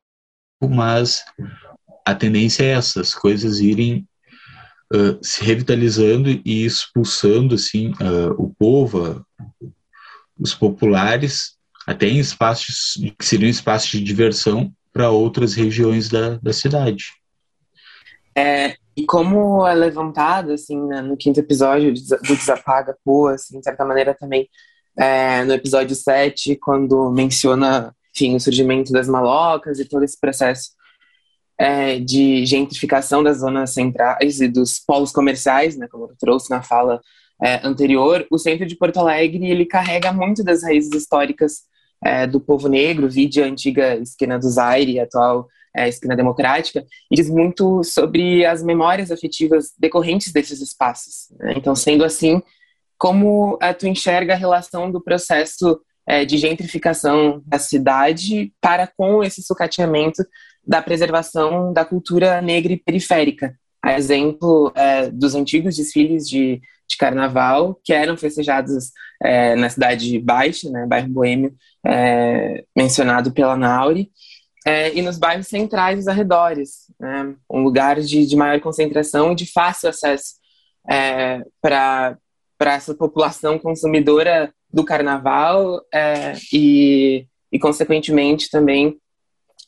mas 0.63 1.25
a 2.07 2.15
tendência 2.15 2.63
é 2.63 2.69
essa, 2.69 3.01
as 3.01 3.13
coisas 3.13 3.59
irem 3.59 4.07
uh, 4.95 5.19
se 5.21 5.43
revitalizando 5.43 6.31
e 6.31 6.65
expulsando 6.65 7.57
assim 7.57 7.91
uh, 7.95 8.31
o 8.39 8.55
povo, 8.57 9.27
os 10.39 10.55
populares, 10.55 11.57
até 11.85 12.07
em 12.07 12.21
espaços 12.21 12.95
que 13.19 13.27
seriam 13.27 13.51
espaços 13.51 13.91
de 13.91 14.05
diversão 14.05 14.73
para 14.93 15.11
outras 15.11 15.55
regiões 15.55 16.09
da, 16.09 16.37
da 16.37 16.53
cidade. 16.53 17.07
É, 18.37 18.77
e 18.97 19.05
como 19.05 19.67
é 19.67 19.75
levantado 19.75 20.53
assim 20.53 20.81
né, 20.87 21.03
no 21.03 21.17
quinto 21.17 21.41
episódio 21.41 21.93
do 21.93 22.37
Desapaga 22.37 22.97
Poa, 23.05 23.35
assim, 23.35 23.59
de 23.59 23.65
certa 23.65 23.85
maneira 23.85 24.15
também 24.15 24.49
é, 24.97 25.43
no 25.45 25.53
episódio 25.53 25.97
7, 25.97 26.55
quando 26.57 27.11
menciona 27.11 27.93
enfim, 28.15 28.37
o 28.37 28.41
surgimento 28.41 28.93
das 28.93 29.09
malocas 29.09 29.81
e 29.81 29.85
todo 29.85 30.05
esse 30.05 30.19
processo 30.19 30.76
é, 31.59 31.99
de 31.99 32.45
gentrificação 32.45 33.23
das 33.23 33.39
zonas 33.39 33.73
centrais 33.73 34.41
e 34.41 34.49
dos 34.49 34.79
polos 34.79 35.13
comerciais, 35.13 35.77
né, 35.77 35.87
como 35.91 36.05
eu 36.05 36.17
trouxe 36.19 36.51
na 36.51 36.63
fala 36.63 37.01
é, 37.43 37.67
anterior, 37.67 38.27
o 38.31 38.39
centro 38.39 38.67
de 38.67 38.77
Porto 38.77 38.99
Alegre 38.99 39.47
ele 39.47 39.67
carrega 39.67 40.13
muito 40.13 40.43
das 40.43 40.63
raízes 40.63 40.93
históricas 40.95 41.63
é, 42.05 42.27
do 42.27 42.41
povo 42.41 42.69
negro, 42.69 43.09
vide 43.09 43.43
a 43.43 43.47
antiga 43.47 43.97
esquina 43.97 44.39
do 44.39 44.49
Zaire, 44.49 45.01
atual 45.01 45.49
é, 45.75 45.89
esquina 45.89 46.17
democrática, 46.17 46.85
e 47.11 47.17
diz 47.17 47.29
muito 47.29 47.83
sobre 47.85 48.45
as 48.47 48.63
memórias 48.63 49.11
afetivas 49.11 49.73
decorrentes 49.79 50.33
desses 50.33 50.61
espaços. 50.61 51.29
Né? 51.39 51.55
Então, 51.57 51.75
sendo 51.75 52.05
assim, 52.05 52.43
como 52.99 53.59
é, 53.61 53.73
tu 53.73 53.87
enxerga 53.87 54.33
a 54.33 54.37
relação 54.37 54.91
do 54.91 55.03
processo 55.03 55.79
é, 56.07 56.25
de 56.25 56.39
gentrificação 56.39 57.43
da 57.45 57.59
cidade 57.59 58.53
para 58.61 58.87
com 58.87 59.23
esse 59.23 59.43
sucateamento 59.43 60.25
da 60.67 60.83
preservação 60.83 61.73
da 61.73 61.85
cultura 61.85 62.43
negra 62.43 62.73
e 62.73 62.77
periférica. 62.77 63.57
A 63.83 63.97
exemplo 63.97 64.73
é, 64.75 65.09
dos 65.11 65.35
antigos 65.35 65.77
desfiles 65.77 66.29
de, 66.29 66.61
de 66.89 66.97
carnaval 66.97 67.79
que 67.85 67.93
eram 67.93 68.17
festejados 68.17 68.91
é, 69.23 69.55
na 69.55 69.71
cidade 69.71 70.19
baixa, 70.19 70.69
né, 70.69 70.85
bairro 70.87 71.09
boêmio, 71.09 71.55
é, 71.87 72.65
mencionado 72.77 73.31
pela 73.31 73.57
Nauri, 73.57 74.11
é, 74.67 74.93
e 74.93 75.01
nos 75.01 75.17
bairros 75.17 75.47
centrais 75.47 75.99
dos 75.99 76.09
arredores, 76.09 76.91
né, 76.99 77.37
um 77.49 77.63
lugar 77.63 78.01
de, 78.01 78.27
de 78.27 78.35
maior 78.35 78.61
concentração 78.61 79.33
e 79.33 79.37
de 79.37 79.47
fácil 79.47 79.89
acesso 79.89 80.35
é, 80.89 81.45
para 81.61 82.19
essa 82.61 82.93
população 82.93 83.57
consumidora 83.57 84.53
do 84.73 84.85
carnaval 84.85 85.81
é, 85.95 86.33
e, 86.53 87.25
e, 87.53 87.59
consequentemente, 87.61 88.51
também 88.51 88.99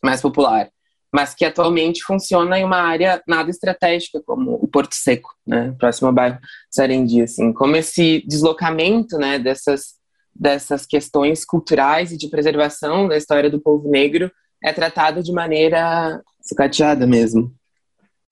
mais 0.03 0.21
popular 0.21 0.69
mas 1.13 1.35
que 1.35 1.45
atualmente 1.45 2.03
funciona 2.03 2.59
em 2.59 2.65
uma 2.65 2.79
área 2.79 3.23
nada 3.27 3.51
estratégica, 3.51 4.23
como 4.25 4.55
o 4.55 4.69
Porto 4.69 4.95
Seco, 4.95 5.35
né, 5.47 5.75
próximo 5.79 6.09
ao 6.09 6.15
bairro 6.15 6.39
Sarendi, 6.71 7.23
assim, 7.23 7.53
como 7.53 7.77
esse 7.77 8.23
deslocamento, 8.27 9.17
né, 9.17 9.39
dessas, 9.39 9.95
dessas 10.35 10.85
questões 10.85 11.45
culturais 11.45 12.13
e 12.13 12.19
de 12.19 12.29
preservação 12.29 13.09
da 13.09 13.17
história 13.17 13.51
do 13.51 13.61
povo 13.61 13.91
negro 13.91 14.31
é 14.63 14.73
tratado 14.73 15.23
de 15.23 15.33
maneira 15.33 16.23
sucateada 16.43 17.07
mesmo. 17.07 17.55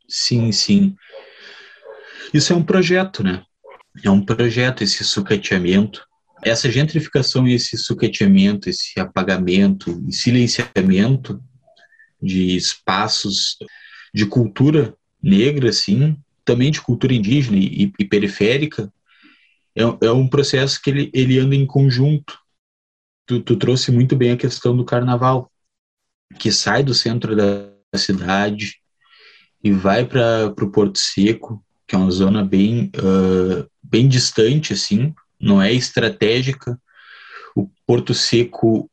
Sim, 0.09 0.53
sim. 0.53 0.95
Isso 2.33 2.53
é 2.53 2.57
um 2.57 2.62
projeto, 2.62 3.23
né? 3.23 3.43
É 4.05 4.11
um 4.11 4.25
projeto 4.25 4.83
esse 4.83 5.05
sucateamento. 5.05 6.05
Essa 6.45 6.71
gentrificação 6.71 7.47
e 7.47 7.55
esse 7.55 7.77
sucateamento, 7.79 8.69
esse 8.69 9.01
apagamento 9.01 10.05
e 10.07 10.12
silenciamento 10.12 11.41
de 12.21 12.57
espaços 12.57 13.57
de 14.13 14.27
cultura 14.27 14.97
negra, 15.23 15.69
assim, 15.69 16.17
também 16.45 16.71
de 16.71 16.81
cultura 16.81 17.13
indígena 17.13 17.57
e, 17.57 17.93
e 17.99 18.05
periférica, 18.05 18.93
é, 19.75 19.83
é, 20.07 20.11
um 20.11 20.27
processo 20.27 20.81
que 20.81 20.89
ele, 20.89 21.11
ele 21.13 21.39
anda 21.39 21.55
em 21.55 21.67
conjunto. 21.67 22.39
Tu, 23.27 23.41
tu 23.41 23.57
trouxe 23.57 23.91
muito 23.91 24.17
bem 24.17 24.31
a 24.31 24.37
questão 24.37 24.75
do 24.77 24.85
carnaval, 24.85 25.51
que 26.39 26.51
sai 26.51 26.83
do 26.83 26.95
centro 26.95 27.37
da 27.37 27.69
cidade 27.95 28.81
e 29.63 29.73
vai 29.73 30.07
para 30.07 30.47
o 30.47 30.71
Porto 30.71 30.99
Seco, 30.99 31.63
que 31.87 31.95
é 31.95 31.99
uma 31.99 32.11
zona 32.11 32.45
bem, 32.45 32.91
uh, 32.97 33.69
bem 33.83 34.09
distante, 34.09 34.73
assim, 34.73 35.15
não 35.39 35.61
é 35.61 35.73
estratégica. 35.73 36.81
O 37.55 37.69
Porto 37.87 38.15
Seco 38.15 38.91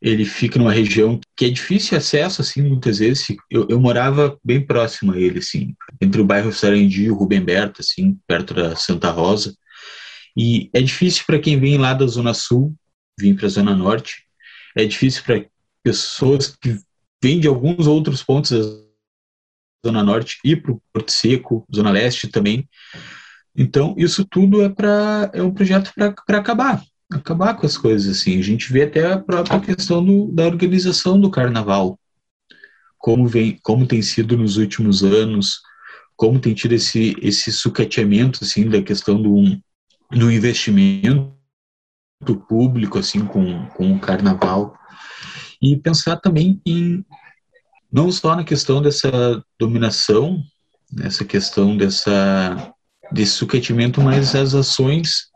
ele 0.00 0.24
fica 0.24 0.58
numa 0.58 0.72
região 0.72 1.18
que 1.36 1.46
é 1.46 1.50
difícil 1.50 1.96
acesso, 1.96 2.42
assim, 2.42 2.62
muitas 2.62 2.98
vezes. 2.98 3.26
Eu, 3.50 3.66
eu 3.68 3.80
morava 3.80 4.38
bem 4.44 4.64
próximo 4.64 5.12
a 5.12 5.18
ele, 5.18 5.38
assim, 5.38 5.74
entre 6.00 6.20
o 6.20 6.24
bairro 6.24 6.52
Sarandi 6.52 7.04
e 7.04 7.10
o 7.10 7.14
Rubem 7.14 7.40
Berta, 7.40 7.80
assim, 7.80 8.18
perto 8.26 8.54
da 8.54 8.76
Santa 8.76 9.10
Rosa. 9.10 9.56
E 10.36 10.70
é 10.74 10.82
difícil 10.82 11.24
para 11.26 11.38
quem 11.38 11.58
vem 11.58 11.78
lá 11.78 11.94
da 11.94 12.06
Zona 12.06 12.34
Sul 12.34 12.74
vir 13.18 13.34
para 13.36 13.46
a 13.46 13.50
Zona 13.50 13.74
Norte. 13.74 14.24
É 14.76 14.84
difícil 14.84 15.22
para 15.24 15.46
pessoas 15.82 16.54
que 16.54 16.78
vêm 17.22 17.40
de 17.40 17.48
alguns 17.48 17.86
outros 17.86 18.22
pontos 18.22 18.50
da 18.50 19.88
Zona 19.88 20.02
Norte 20.02 20.38
ir 20.44 20.62
para 20.62 20.72
o 20.72 20.82
Porto 20.92 21.10
Seco, 21.10 21.66
Zona 21.74 21.90
Leste 21.90 22.28
também. 22.28 22.68
Então, 23.56 23.94
isso 23.96 24.26
tudo 24.26 24.62
é, 24.62 24.68
pra, 24.68 25.30
é 25.32 25.42
um 25.42 25.54
projeto 25.54 25.90
para 25.94 26.38
acabar 26.38 26.82
acabar 27.10 27.54
com 27.54 27.66
as 27.66 27.76
coisas 27.76 28.18
assim. 28.18 28.38
A 28.38 28.42
gente 28.42 28.72
vê 28.72 28.82
até 28.82 29.12
a 29.12 29.18
própria 29.18 29.60
questão 29.60 30.04
do, 30.04 30.32
da 30.32 30.44
organização 30.44 31.20
do 31.20 31.30
carnaval, 31.30 31.98
como 32.98 33.26
vem, 33.26 33.58
como 33.62 33.86
tem 33.86 34.02
sido 34.02 34.36
nos 34.36 34.56
últimos 34.56 35.02
anos, 35.02 35.60
como 36.16 36.40
tem 36.40 36.54
tido 36.54 36.72
esse 36.72 37.14
esse 37.20 37.52
sucateamento 37.52 38.42
assim 38.42 38.68
da 38.68 38.82
questão 38.82 39.20
do, 39.20 39.58
do 40.10 40.30
investimento 40.30 41.36
público 42.48 42.98
assim 42.98 43.24
com, 43.24 43.66
com 43.68 43.92
o 43.92 44.00
carnaval 44.00 44.76
e 45.60 45.76
pensar 45.76 46.16
também 46.16 46.60
em 46.66 47.04
não 47.92 48.10
só 48.10 48.34
na 48.34 48.44
questão 48.44 48.82
dessa 48.82 49.10
dominação, 49.58 50.42
nessa 50.90 51.24
questão 51.24 51.76
dessa 51.76 52.72
desse 53.12 53.32
sucateamento, 53.32 54.00
mas 54.00 54.34
as 54.34 54.54
ações 54.54 55.30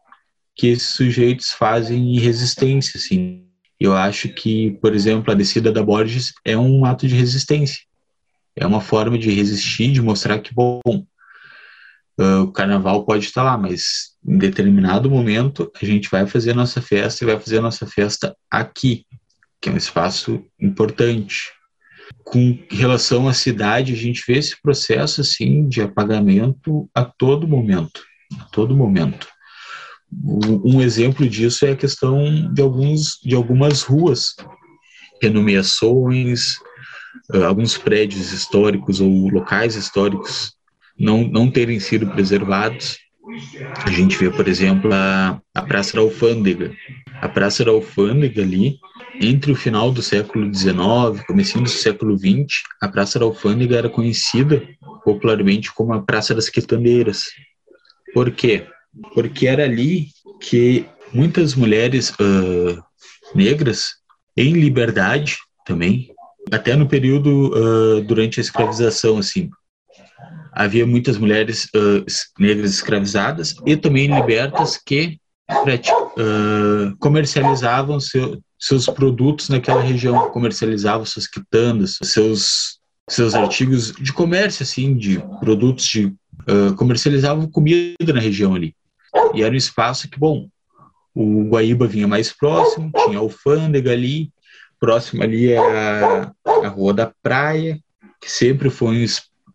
que 0.54 0.68
esses 0.68 0.88
sujeitos 0.88 1.50
fazem 1.50 2.16
em 2.16 2.18
resistência, 2.18 2.98
assim. 2.98 3.46
Eu 3.78 3.96
acho 3.96 4.28
que, 4.28 4.72
por 4.82 4.94
exemplo, 4.94 5.32
a 5.32 5.36
descida 5.36 5.72
da 5.72 5.82
Borges 5.82 6.32
é 6.44 6.56
um 6.56 6.84
ato 6.84 7.08
de 7.08 7.14
resistência. 7.14 7.80
É 8.54 8.66
uma 8.66 8.80
forma 8.80 9.18
de 9.18 9.30
resistir, 9.30 9.92
de 9.92 10.02
mostrar 10.02 10.38
que, 10.40 10.52
bom, 10.52 10.80
uh, 10.86 12.42
o 12.42 12.52
carnaval 12.52 13.04
pode 13.06 13.24
estar 13.24 13.42
lá, 13.42 13.56
mas 13.56 14.10
em 14.26 14.36
determinado 14.36 15.10
momento 15.10 15.72
a 15.80 15.84
gente 15.84 16.10
vai 16.10 16.26
fazer 16.26 16.50
a 16.50 16.54
nossa 16.54 16.82
festa 16.82 17.24
e 17.24 17.26
vai 17.26 17.40
fazer 17.40 17.58
a 17.58 17.62
nossa 17.62 17.86
festa 17.86 18.36
aqui, 18.50 19.06
que 19.60 19.70
é 19.70 19.72
um 19.72 19.78
espaço 19.78 20.44
importante. 20.60 21.50
Com 22.24 22.58
relação 22.70 23.28
à 23.28 23.32
cidade, 23.32 23.92
a 23.92 23.96
gente 23.96 24.22
vê 24.26 24.36
esse 24.36 24.60
processo 24.60 25.20
assim 25.22 25.66
de 25.66 25.80
apagamento 25.80 26.90
a 26.94 27.04
todo 27.04 27.48
momento, 27.48 28.02
a 28.38 28.44
todo 28.44 28.76
momento. 28.76 29.28
Um 30.12 30.80
exemplo 30.80 31.28
disso 31.28 31.64
é 31.64 31.72
a 31.72 31.76
questão 31.76 32.52
de, 32.52 32.60
alguns, 32.60 33.18
de 33.22 33.34
algumas 33.34 33.82
ruas, 33.82 34.34
renomeações, 35.22 36.56
eh, 37.32 37.44
alguns 37.44 37.78
prédios 37.78 38.32
históricos 38.32 39.00
ou 39.00 39.28
locais 39.28 39.76
históricos 39.76 40.52
não, 40.98 41.22
não 41.22 41.50
terem 41.50 41.78
sido 41.78 42.06
preservados. 42.08 42.98
A 43.84 43.90
gente 43.90 44.16
vê, 44.16 44.30
por 44.30 44.48
exemplo, 44.48 44.92
a, 44.92 45.40
a 45.54 45.62
Praça 45.62 45.94
da 45.94 46.00
Alfândega. 46.00 46.74
A 47.20 47.28
Praça 47.28 47.64
da 47.64 47.70
Alfândega 47.70 48.42
ali, 48.42 48.78
entre 49.20 49.52
o 49.52 49.56
final 49.56 49.92
do 49.92 50.02
século 50.02 50.52
XIX, 50.52 51.24
comecinho 51.26 51.64
do 51.64 51.70
século 51.70 52.18
XX, 52.18 52.62
a 52.82 52.88
Praça 52.88 53.18
da 53.18 53.24
Alfândega 53.24 53.76
era 53.76 53.88
conhecida 53.88 54.66
popularmente 55.04 55.72
como 55.72 55.92
a 55.92 56.02
Praça 56.02 56.34
das 56.34 56.48
Quitandeiras. 56.48 57.26
Por 58.12 58.30
quê? 58.32 58.66
Porque 59.14 59.46
era 59.46 59.64
ali 59.64 60.08
que 60.40 60.86
muitas 61.12 61.54
mulheres 61.54 62.10
uh, 62.10 62.82
negras, 63.34 63.90
em 64.36 64.52
liberdade 64.52 65.38
também, 65.66 66.12
até 66.50 66.74
no 66.74 66.88
período 66.88 67.50
uh, 67.54 68.00
durante 68.02 68.40
a 68.40 68.42
escravização, 68.42 69.18
assim, 69.18 69.50
havia 70.52 70.86
muitas 70.86 71.18
mulheres 71.18 71.64
uh, 71.76 72.04
negras 72.38 72.72
escravizadas 72.72 73.54
e 73.66 73.76
também 73.76 74.12
libertas 74.12 74.76
que 74.76 75.18
comercializavam 77.00 77.98
seu, 77.98 78.40
seus 78.56 78.86
produtos 78.86 79.48
naquela 79.48 79.82
região, 79.82 80.30
comercializavam 80.30 81.04
suas 81.04 81.26
quitandas, 81.26 81.98
seus 82.04 82.78
seus 83.08 83.34
artigos 83.34 83.92
de 83.92 84.12
comércio, 84.12 84.62
assim, 84.62 84.96
de 84.96 85.20
produtos 85.40 85.84
de 85.86 86.14
comercializavam 86.76 87.50
comida 87.50 88.12
na 88.14 88.20
região 88.20 88.54
ali. 88.54 88.72
E 89.34 89.42
era 89.42 89.52
um 89.52 89.56
espaço 89.56 90.08
que, 90.08 90.18
bom, 90.18 90.48
o 91.14 91.44
Guaíba 91.48 91.86
vinha 91.86 92.06
mais 92.06 92.32
próximo, 92.32 92.90
tinha 93.04 93.18
a 93.18 93.20
alfândega 93.20 93.92
ali, 93.92 94.32
próximo 94.78 95.22
ali 95.22 95.52
é 95.52 95.58
a, 95.58 96.32
a 96.64 96.68
Rua 96.68 96.94
da 96.94 97.12
Praia, 97.22 97.78
que 98.20 98.30
sempre 98.30 98.70
foi 98.70 99.04
um, 99.04 99.06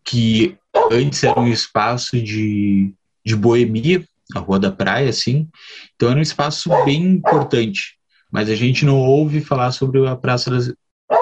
que 0.04 0.58
antes 0.92 1.24
era 1.24 1.40
um 1.40 1.48
espaço 1.48 2.22
de, 2.22 2.94
de 3.26 3.36
boemia, 3.36 4.06
a 4.34 4.40
Rua 4.40 4.60
da 4.60 4.72
Praia, 4.72 5.10
assim, 5.10 5.48
então 5.96 6.10
era 6.10 6.20
um 6.20 6.24
espaço 6.24 6.70
bem 6.84 7.04
importante, 7.04 7.98
mas 8.32 8.50
a 8.50 8.56
gente 8.56 8.86
não 8.86 8.98
ouve 8.98 9.42
falar 9.42 9.72
sobre 9.72 10.06
a 10.08 10.16
Praça 10.16 10.50
das, 10.50 10.74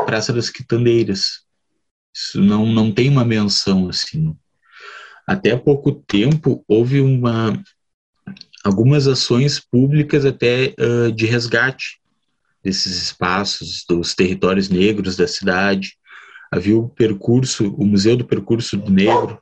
Praça 0.06 0.34
das 0.34 0.50
Quitandeiras, 0.50 1.44
isso 2.14 2.42
não, 2.42 2.66
não 2.66 2.92
tem 2.92 3.10
uma 3.10 3.26
menção, 3.26 3.90
assim. 3.90 4.36
Até 5.26 5.56
pouco 5.56 5.92
tempo 5.92 6.64
houve 6.68 7.02
uma, 7.02 7.60
algumas 8.64 9.08
ações 9.08 9.60
públicas 9.60 10.26
até 10.26 10.74
uh, 10.80 11.12
de 11.12 11.26
resgate 11.26 12.00
desses 12.64 13.02
espaços, 13.04 13.84
dos 13.88 14.16
territórios 14.16 14.70
negros 14.70 15.18
da 15.18 15.28
cidade. 15.28 15.98
Havia 16.50 16.78
o 16.78 16.88
percurso, 16.88 17.74
o 17.76 17.86
Museu 17.86 18.16
do 18.16 18.26
Percurso 18.26 18.78
do 18.78 18.90
Negro 18.90 19.38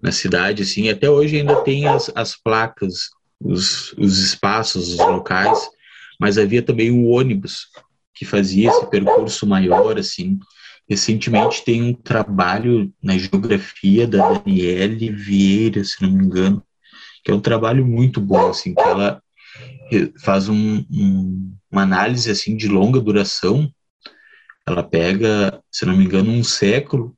na 0.00 0.12
cidade, 0.12 0.62
assim, 0.62 0.88
até 0.88 1.08
hoje 1.08 1.38
ainda 1.38 1.62
tem 1.62 1.86
as, 1.86 2.10
as 2.14 2.36
placas, 2.36 3.10
os, 3.40 3.92
os 3.94 4.18
espaços, 4.18 4.88
os 4.88 4.98
locais, 4.98 5.68
mas 6.20 6.38
havia 6.38 6.62
também 6.62 6.90
um 6.90 7.08
ônibus 7.08 7.68
que 8.14 8.24
fazia 8.24 8.68
esse 8.68 8.86
percurso 8.86 9.46
maior, 9.46 9.98
assim. 9.98 10.38
Recentemente 10.88 11.64
tem 11.64 11.82
um 11.82 11.94
trabalho 11.94 12.92
na 13.02 13.16
geografia 13.16 14.06
da 14.06 14.32
Daniele 14.32 15.10
Vieira, 15.10 15.82
se 15.82 16.00
não 16.02 16.10
me 16.10 16.24
engano, 16.24 16.62
que 17.24 17.30
é 17.30 17.34
um 17.34 17.40
trabalho 17.40 17.86
muito 17.86 18.20
bom, 18.20 18.50
assim, 18.50 18.74
que 18.74 18.82
ela 18.82 19.22
faz 20.22 20.48
um, 20.48 20.84
um, 20.90 21.56
uma 21.70 21.82
análise 21.82 22.30
assim 22.30 22.56
de 22.56 22.68
longa 22.68 23.00
duração. 23.00 23.70
Ela 24.66 24.82
pega, 24.82 25.60
se 25.70 25.86
não 25.86 25.96
me 25.96 26.04
engano, 26.04 26.30
um 26.30 26.44
século 26.44 27.16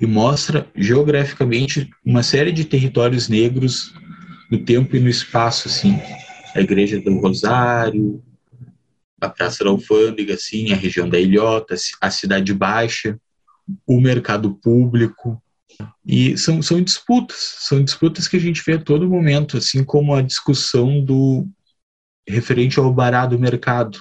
e 0.00 0.06
mostra 0.06 0.66
geograficamente 0.74 1.90
uma 2.04 2.22
série 2.22 2.52
de 2.52 2.64
territórios 2.64 3.28
negros 3.28 3.92
no 4.50 4.64
tempo 4.64 4.96
e 4.96 5.00
no 5.00 5.08
espaço, 5.08 5.68
assim. 5.68 5.98
A 6.54 6.60
Igreja 6.60 7.00
do 7.00 7.18
Rosário, 7.18 8.22
a 9.20 9.28
Praça 9.28 9.64
da 9.64 9.70
Alfândega, 9.70 10.34
assim, 10.34 10.72
a 10.72 10.76
região 10.76 11.08
da 11.08 11.18
Ilhota, 11.18 11.74
a 12.00 12.10
Cidade 12.10 12.52
Baixa, 12.52 13.18
o 13.86 14.00
mercado 14.00 14.54
público, 14.54 15.42
e 16.04 16.36
são, 16.36 16.60
são 16.60 16.82
disputas, 16.82 17.56
são 17.60 17.82
disputas 17.82 18.26
que 18.26 18.36
a 18.36 18.40
gente 18.40 18.62
vê 18.64 18.74
a 18.74 18.82
todo 18.82 19.08
momento, 19.08 19.56
assim 19.56 19.84
como 19.84 20.14
a 20.14 20.22
discussão 20.22 21.04
do 21.04 21.46
referente 22.28 22.78
ao 22.78 22.92
barato 22.92 23.36
do 23.36 23.40
mercado, 23.40 23.98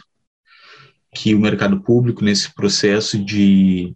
que 1.14 1.36
o 1.36 1.40
mercado 1.40 1.82
público 1.82 2.24
nesse 2.24 2.54
processo 2.54 3.24
de 3.24 3.96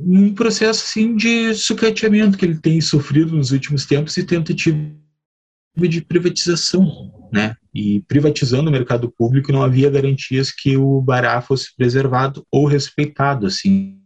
um 0.00 0.34
processo 0.34 0.82
assim 0.84 1.14
de 1.14 1.54
sucateamento 1.54 2.36
que 2.36 2.44
ele 2.44 2.58
tem 2.58 2.80
sofrido 2.80 3.36
nos 3.36 3.52
últimos 3.52 3.86
tempos 3.86 4.16
e 4.16 4.24
tentativa 4.24 4.76
de 5.76 6.00
privatização, 6.00 7.28
né? 7.32 7.54
E 7.72 8.00
privatizando 8.08 8.68
o 8.68 8.72
mercado 8.72 9.12
público 9.12 9.52
não 9.52 9.62
havia 9.62 9.90
garantias 9.90 10.50
que 10.50 10.76
o 10.76 11.00
Bará 11.00 11.40
fosse 11.40 11.76
preservado 11.76 12.44
ou 12.50 12.66
respeitado, 12.66 13.46
assim. 13.46 14.00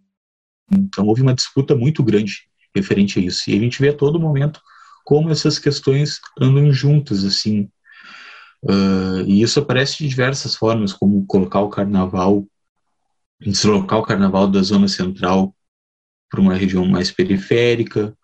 Então 0.71 1.07
houve 1.07 1.23
uma 1.23 1.35
disputa 1.35 1.75
muito 1.75 2.03
grande 2.03 2.50
referente 2.75 3.19
a 3.19 3.23
isso. 3.23 3.51
E 3.51 3.55
a 3.55 3.61
gente 3.61 3.81
vê 3.81 3.89
a 3.89 3.97
todo 3.97 4.21
momento 4.21 4.61
como 5.05 5.31
essas 5.31 5.59
questões 5.59 6.21
andam 6.41 6.73
juntas, 6.73 7.25
assim. 7.25 7.69
Uh, 8.63 9.23
e 9.27 9.43
isso 9.43 9.59
aparece 9.59 9.99
de 9.99 10.09
diversas 10.09 10.55
formas, 10.55 10.93
como 10.93 11.27
colocar 11.27 11.61
o 11.61 11.71
carnaval, 11.71 12.47
deslocar 13.41 13.99
o 13.99 14.05
carnaval 14.05 14.47
da 14.47 14.63
zona 14.63 14.87
central 14.87 15.55
para 16.31 16.41
uma 16.41 16.55
região 16.55 16.87
mais 16.87 17.11
periférica, 17.11 18.17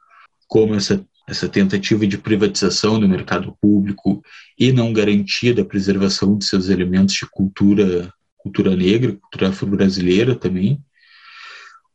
como 0.46 0.74
essa, 0.74 1.04
essa 1.28 1.48
tentativa 1.48 2.06
de 2.06 2.18
privatização 2.18 3.00
do 3.00 3.08
mercado 3.08 3.56
público 3.60 4.22
e 4.58 4.70
não 4.70 4.92
garantia 4.92 5.52
da 5.52 5.64
preservação 5.64 6.38
de 6.38 6.44
seus 6.44 6.68
elementos 6.68 7.14
de 7.14 7.26
cultura, 7.28 8.12
cultura 8.36 8.76
negra, 8.76 9.12
cultura 9.16 9.48
afro-brasileira 9.48 10.36
também, 10.36 10.80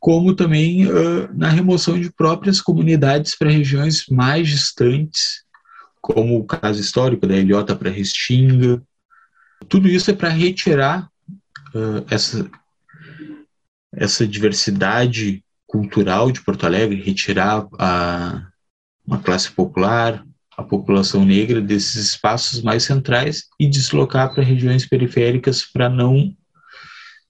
como 0.01 0.33
também 0.33 0.87
uh, 0.87 1.29
na 1.31 1.47
remoção 1.47 1.97
de 2.01 2.11
próprias 2.11 2.59
comunidades 2.59 3.35
para 3.35 3.51
regiões 3.51 4.07
mais 4.09 4.49
distantes, 4.49 5.43
como 6.01 6.39
o 6.39 6.43
caso 6.43 6.81
histórico 6.81 7.27
da 7.27 7.37
Ilhota 7.37 7.75
para 7.75 7.91
Restinga. 7.91 8.81
Tudo 9.69 9.87
isso 9.87 10.09
é 10.09 10.15
para 10.15 10.29
retirar 10.29 11.07
uh, 11.75 12.03
essa, 12.09 12.49
essa 13.93 14.27
diversidade 14.27 15.43
cultural 15.67 16.31
de 16.31 16.41
Porto 16.41 16.65
Alegre, 16.65 16.99
retirar 16.99 17.67
a, 17.77 18.47
uma 19.05 19.19
classe 19.19 19.51
popular, 19.51 20.25
a 20.57 20.63
população 20.63 21.23
negra 21.23 21.61
desses 21.61 22.09
espaços 22.09 22.63
mais 22.63 22.81
centrais 22.81 23.43
e 23.59 23.67
deslocar 23.67 24.33
para 24.33 24.43
regiões 24.43 24.83
periféricas 24.83 25.63
para 25.63 25.87
não 25.87 26.35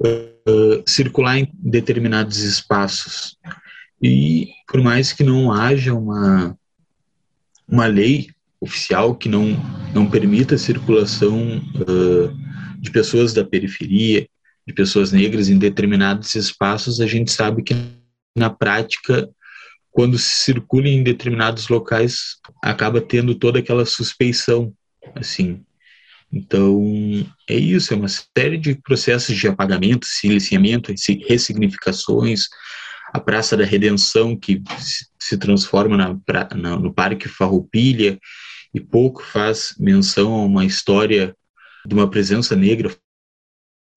uh, 0.01 0.83
circular 0.87 1.37
em 1.37 1.49
determinados 1.53 2.37
espaços. 2.39 3.37
E 4.01 4.49
por 4.67 4.81
mais 4.81 5.13
que 5.13 5.23
não 5.23 5.51
haja 5.51 5.93
uma, 5.93 6.57
uma 7.67 7.85
lei 7.85 8.29
oficial 8.59 9.15
que 9.15 9.29
não, 9.29 9.57
não 9.93 10.09
permita 10.09 10.55
a 10.55 10.59
circulação 10.59 11.57
uh, 11.57 12.79
de 12.79 12.91
pessoas 12.91 13.33
da 13.33 13.43
periferia, 13.43 14.27
de 14.67 14.73
pessoas 14.73 15.11
negras 15.11 15.49
em 15.49 15.57
determinados 15.57 16.35
espaços, 16.35 16.99
a 16.99 17.07
gente 17.07 17.31
sabe 17.31 17.63
que 17.63 17.75
na 18.35 18.49
prática, 18.49 19.29
quando 19.91 20.17
se 20.17 20.43
circula 20.43 20.87
em 20.87 21.03
determinados 21.03 21.67
locais, 21.67 22.37
acaba 22.63 23.01
tendo 23.01 23.35
toda 23.35 23.59
aquela 23.59 23.85
suspeição, 23.85 24.73
assim, 25.15 25.63
então, 26.31 26.81
é 27.49 27.55
isso, 27.55 27.93
é 27.93 27.97
uma 27.97 28.07
série 28.07 28.57
de 28.57 28.75
processos 28.75 29.35
de 29.35 29.47
apagamento, 29.47 30.05
silenciamento, 30.05 30.93
ressignificações, 31.27 32.47
a 33.13 33.19
Praça 33.19 33.57
da 33.57 33.65
Redenção, 33.65 34.37
que 34.37 34.61
se 35.19 35.37
transforma 35.37 35.97
na, 35.97 36.17
na, 36.55 36.77
no 36.77 36.93
Parque 36.93 37.27
Farroupilha, 37.27 38.17
e 38.73 38.79
pouco 38.79 39.21
faz 39.21 39.75
menção 39.77 40.33
a 40.33 40.45
uma 40.45 40.63
história 40.63 41.35
de 41.85 41.93
uma 41.93 42.09
presença 42.09 42.55
negra 42.55 42.95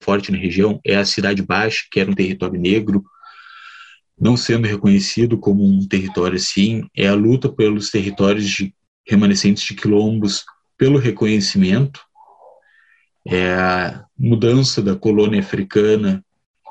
forte 0.03 0.33
na 0.33 0.39
região, 0.39 0.81
é 0.85 0.97
a 0.97 1.05
Cidade 1.05 1.41
Baixa, 1.41 1.85
que 1.91 2.01
era 2.01 2.11
um 2.11 2.15
território 2.15 2.61
negro, 2.61 3.05
não 4.21 4.37
sendo 4.37 4.67
reconhecido 4.67 5.39
como 5.39 5.65
um 5.65 5.87
território 5.87 6.37
assim, 6.37 6.87
é 6.97 7.07
a 7.07 7.15
luta 7.15 7.49
pelos 7.49 7.91
territórios 7.91 8.49
de, 8.49 8.75
remanescentes 9.07 9.63
de 9.63 9.75
quilombos 9.75 10.45
pelo 10.77 10.99
reconhecimento, 10.99 12.01
é 13.27 13.55
a 13.55 14.05
mudança 14.19 14.83
da 14.83 14.95
colônia 14.95 15.41
africana, 15.41 16.25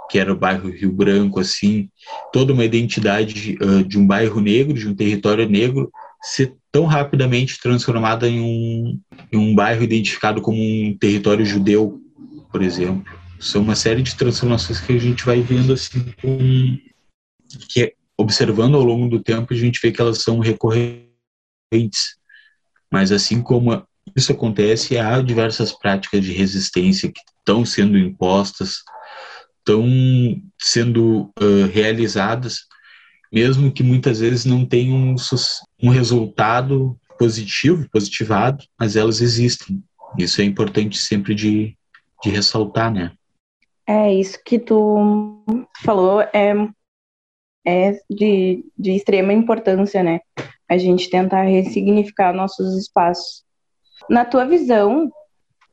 que 0.09 0.19
era 0.19 0.31
o 0.31 0.37
bairro 0.37 0.69
Rio 0.69 0.91
Branco, 0.91 1.39
assim, 1.39 1.89
toda 2.31 2.53
uma 2.53 2.65
identidade 2.65 3.57
uh, 3.61 3.83
de 3.83 3.97
um 3.97 4.05
bairro 4.05 4.39
negro, 4.39 4.73
de 4.73 4.87
um 4.87 4.95
território 4.95 5.49
negro, 5.49 5.91
ser 6.21 6.55
tão 6.71 6.85
rapidamente 6.85 7.59
transformada 7.59 8.27
em 8.27 8.39
um, 8.39 8.99
em 9.31 9.37
um 9.37 9.55
bairro 9.55 9.83
identificado 9.83 10.41
como 10.41 10.57
um 10.57 10.95
território 10.97 11.45
judeu, 11.45 12.01
por 12.51 12.61
exemplo. 12.61 13.03
São 13.39 13.61
uma 13.61 13.75
série 13.75 14.01
de 14.01 14.15
transformações 14.15 14.79
que 14.79 14.93
a 14.93 14.99
gente 14.99 15.25
vai 15.25 15.41
vendo 15.41 15.73
assim, 15.73 16.13
que 17.69 17.93
observando 18.17 18.75
ao 18.75 18.83
longo 18.83 19.09
do 19.09 19.21
tempo 19.21 19.53
a 19.53 19.57
gente 19.57 19.79
vê 19.81 19.91
que 19.91 19.99
elas 19.99 20.19
são 20.19 20.39
recorrentes. 20.39 21.07
Mas 22.91 23.11
assim 23.11 23.41
como 23.41 23.85
isso 24.15 24.31
acontece, 24.31 24.97
há 24.97 25.21
diversas 25.21 25.71
práticas 25.71 26.23
de 26.23 26.31
resistência 26.31 27.11
que 27.11 27.21
estão 27.39 27.65
sendo 27.65 27.97
impostas, 27.97 28.83
estão 29.59 29.85
sendo 30.61 31.31
uh, 31.39 31.65
realizadas, 31.71 32.61
mesmo 33.31 33.71
que 33.71 33.81
muitas 33.81 34.19
vezes 34.19 34.45
não 34.45 34.65
tenham 34.65 34.95
um, 34.95 35.15
um 35.81 35.89
resultado 35.89 36.97
positivo, 37.17 37.89
positivado, 37.91 38.63
mas 38.79 38.95
elas 38.95 39.21
existem. 39.21 39.83
Isso 40.17 40.41
é 40.41 40.43
importante 40.43 40.97
sempre 40.97 41.33
de, 41.33 41.75
de 42.23 42.29
ressaltar, 42.29 42.93
né? 42.93 43.11
É, 43.87 44.13
isso 44.13 44.39
que 44.45 44.59
tu 44.59 45.43
falou 45.83 46.21
é, 46.21 46.53
é 47.65 47.99
de, 48.09 48.63
de 48.77 48.91
extrema 48.91 49.33
importância, 49.33 50.03
né? 50.03 50.19
A 50.69 50.77
gente 50.77 51.09
tentar 51.09 51.43
ressignificar 51.43 52.33
nossos 52.33 52.77
espaços. 52.77 53.42
Na 54.09 54.25
tua 54.25 54.45
visão, 54.45 55.11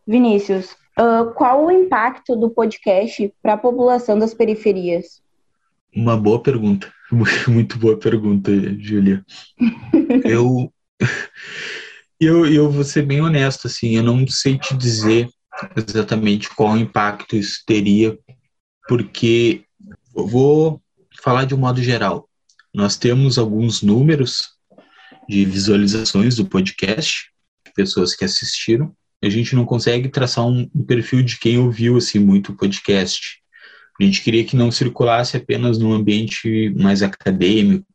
Vinícius, 0.07 0.73
uh, 0.99 1.33
qual 1.35 1.67
o 1.67 1.71
impacto 1.71 2.37
do 2.37 2.51
podcast 2.51 3.33
para 3.43 3.55
a 3.55 3.59
população 3.59 4.19
das 4.19 4.35
periferias? 4.35 5.23
Uma 5.95 6.17
boa 6.17 6.43
pergunta, 6.43 6.93
muito 7.49 7.79
boa 7.79 7.99
pergunta, 7.99 8.51
Júlia. 8.79 9.25
eu, 10.25 10.73
eu, 12.21 12.47
eu 12.47 12.71
vou 12.71 12.85
ser 12.85 13.03
bem 13.03 13.21
honesto, 13.21 13.67
assim, 13.67 13.97
eu 13.97 14.03
não 14.03 14.27
sei 14.29 14.59
te 14.59 14.77
dizer 14.77 15.29
exatamente 15.77 16.49
qual 16.55 16.77
impacto 16.77 17.37
isso 17.37 17.63
teria, 17.67 18.19
porque 18.89 19.65
eu 20.15 20.27
vou 20.27 20.81
falar 21.23 21.45
de 21.45 21.55
um 21.55 21.59
modo 21.59 21.83
geral. 21.83 22.29
Nós 22.73 22.97
temos 22.97 23.39
alguns 23.39 23.83
números 23.83 24.51
de 25.29 25.45
visualizações 25.45 26.37
do 26.37 26.47
podcast, 26.47 27.30
pessoas 27.81 28.15
que 28.15 28.25
assistiram. 28.25 28.95
A 29.23 29.29
gente 29.29 29.55
não 29.55 29.65
consegue 29.65 30.09
traçar 30.09 30.47
um, 30.47 30.69
um 30.75 30.85
perfil 30.85 31.23
de 31.23 31.39
quem 31.39 31.59
ouviu 31.59 31.97
assim 31.97 32.19
muito 32.19 32.53
o 32.53 32.57
podcast. 32.57 33.41
A 33.99 34.05
gente 34.05 34.23
queria 34.23 34.45
que 34.45 34.57
não 34.57 34.71
circulasse 34.71 35.37
apenas 35.37 35.79
num 35.79 35.93
ambiente 35.93 36.71
mais 36.77 37.03
acadêmico, 37.03 37.87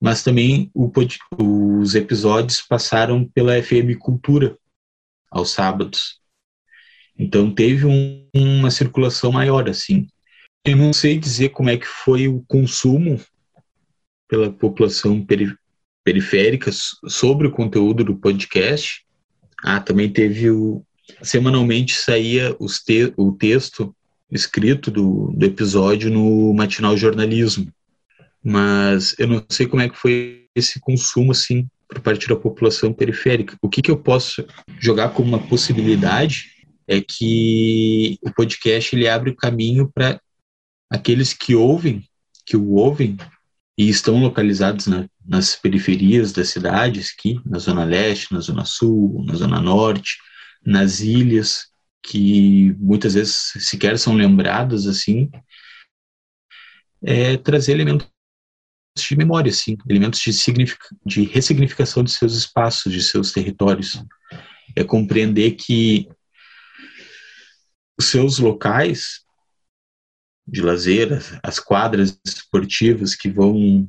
mas 0.00 0.22
também 0.22 0.70
o, 0.74 0.90
os 1.38 1.94
episódios 1.94 2.60
passaram 2.60 3.24
pela 3.24 3.60
FM 3.60 3.96
Cultura 3.98 4.56
aos 5.30 5.50
sábados. 5.50 6.20
Então 7.16 7.52
teve 7.52 7.86
um, 7.86 8.26
uma 8.34 8.70
circulação 8.70 9.30
maior 9.30 9.68
assim. 9.68 10.06
Eu 10.64 10.76
não 10.76 10.92
sei 10.92 11.18
dizer 11.18 11.50
como 11.50 11.70
é 11.70 11.76
que 11.76 11.86
foi 11.86 12.28
o 12.28 12.44
consumo 12.48 13.20
pela 14.28 14.52
população 14.52 15.26
periférica 16.04 16.70
sobre 17.08 17.46
o 17.46 17.50
conteúdo 17.50 18.04
do 18.04 18.16
podcast, 18.16 19.04
ah, 19.62 19.80
também 19.80 20.10
teve 20.10 20.50
o. 20.50 20.82
Semanalmente 21.22 21.94
saía 21.94 22.54
os 22.58 22.78
te, 22.78 23.12
o 23.16 23.32
texto 23.32 23.94
escrito 24.30 24.90
do, 24.90 25.32
do 25.34 25.44
episódio 25.44 26.10
no 26.10 26.54
Matinal 26.54 26.96
Jornalismo. 26.96 27.72
Mas 28.42 29.14
eu 29.18 29.26
não 29.26 29.44
sei 29.48 29.66
como 29.66 29.82
é 29.82 29.88
que 29.88 29.96
foi 29.96 30.46
esse 30.54 30.80
consumo, 30.80 31.32
assim, 31.32 31.66
por 31.88 32.00
parte 32.00 32.28
da 32.28 32.36
população 32.36 32.92
periférica. 32.92 33.56
O 33.60 33.68
que, 33.68 33.82
que 33.82 33.90
eu 33.90 33.96
posso 33.96 34.46
jogar 34.78 35.10
como 35.10 35.28
uma 35.28 35.46
possibilidade 35.46 36.50
é 36.86 37.00
que 37.00 38.18
o 38.22 38.32
podcast 38.32 38.94
ele 38.94 39.08
abre 39.08 39.30
o 39.30 39.36
caminho 39.36 39.90
para 39.92 40.20
aqueles 40.88 41.32
que 41.32 41.54
ouvem, 41.54 42.04
que 42.46 42.56
o 42.56 42.74
ouvem 42.74 43.16
e 43.76 43.88
estão 43.88 44.20
localizados 44.20 44.86
na, 44.86 45.08
nas 45.30 45.54
periferias 45.54 46.32
das 46.32 46.48
cidades, 46.48 47.14
aqui 47.16 47.40
na 47.46 47.60
Zona 47.60 47.84
Leste, 47.84 48.34
na 48.34 48.40
Zona 48.40 48.64
Sul, 48.64 49.24
na 49.24 49.36
Zona 49.36 49.60
Norte, 49.60 50.18
nas 50.66 50.98
ilhas, 50.98 51.68
que 52.02 52.74
muitas 52.80 53.14
vezes 53.14 53.52
sequer 53.60 53.96
são 53.96 54.16
lembradas 54.16 54.88
assim, 54.88 55.30
é 57.00 57.36
trazer 57.36 57.72
elementos 57.74 58.08
de 58.98 59.16
memória, 59.16 59.50
assim, 59.50 59.78
elementos 59.88 60.18
de, 60.18 60.32
de 61.06 61.22
ressignificação 61.22 62.02
de 62.02 62.10
seus 62.10 62.34
espaços, 62.34 62.92
de 62.92 63.00
seus 63.00 63.30
territórios. 63.30 64.02
É 64.74 64.82
compreender 64.82 65.52
que 65.52 66.08
os 67.96 68.06
seus 68.06 68.40
locais 68.40 69.20
de 70.44 70.60
lazer, 70.60 71.22
as 71.40 71.60
quadras 71.60 72.18
esportivas 72.26 73.14
que 73.14 73.30
vão 73.30 73.88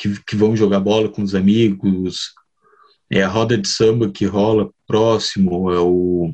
que, 0.00 0.18
que 0.24 0.34
vão 0.34 0.56
jogar 0.56 0.80
bola 0.80 1.10
com 1.10 1.22
os 1.22 1.34
amigos, 1.34 2.32
é 3.10 3.22
a 3.22 3.28
roda 3.28 3.58
de 3.58 3.68
samba 3.68 4.10
que 4.10 4.24
rola 4.24 4.70
próximo, 4.86 5.70
é 5.70 5.78
o, 5.78 6.32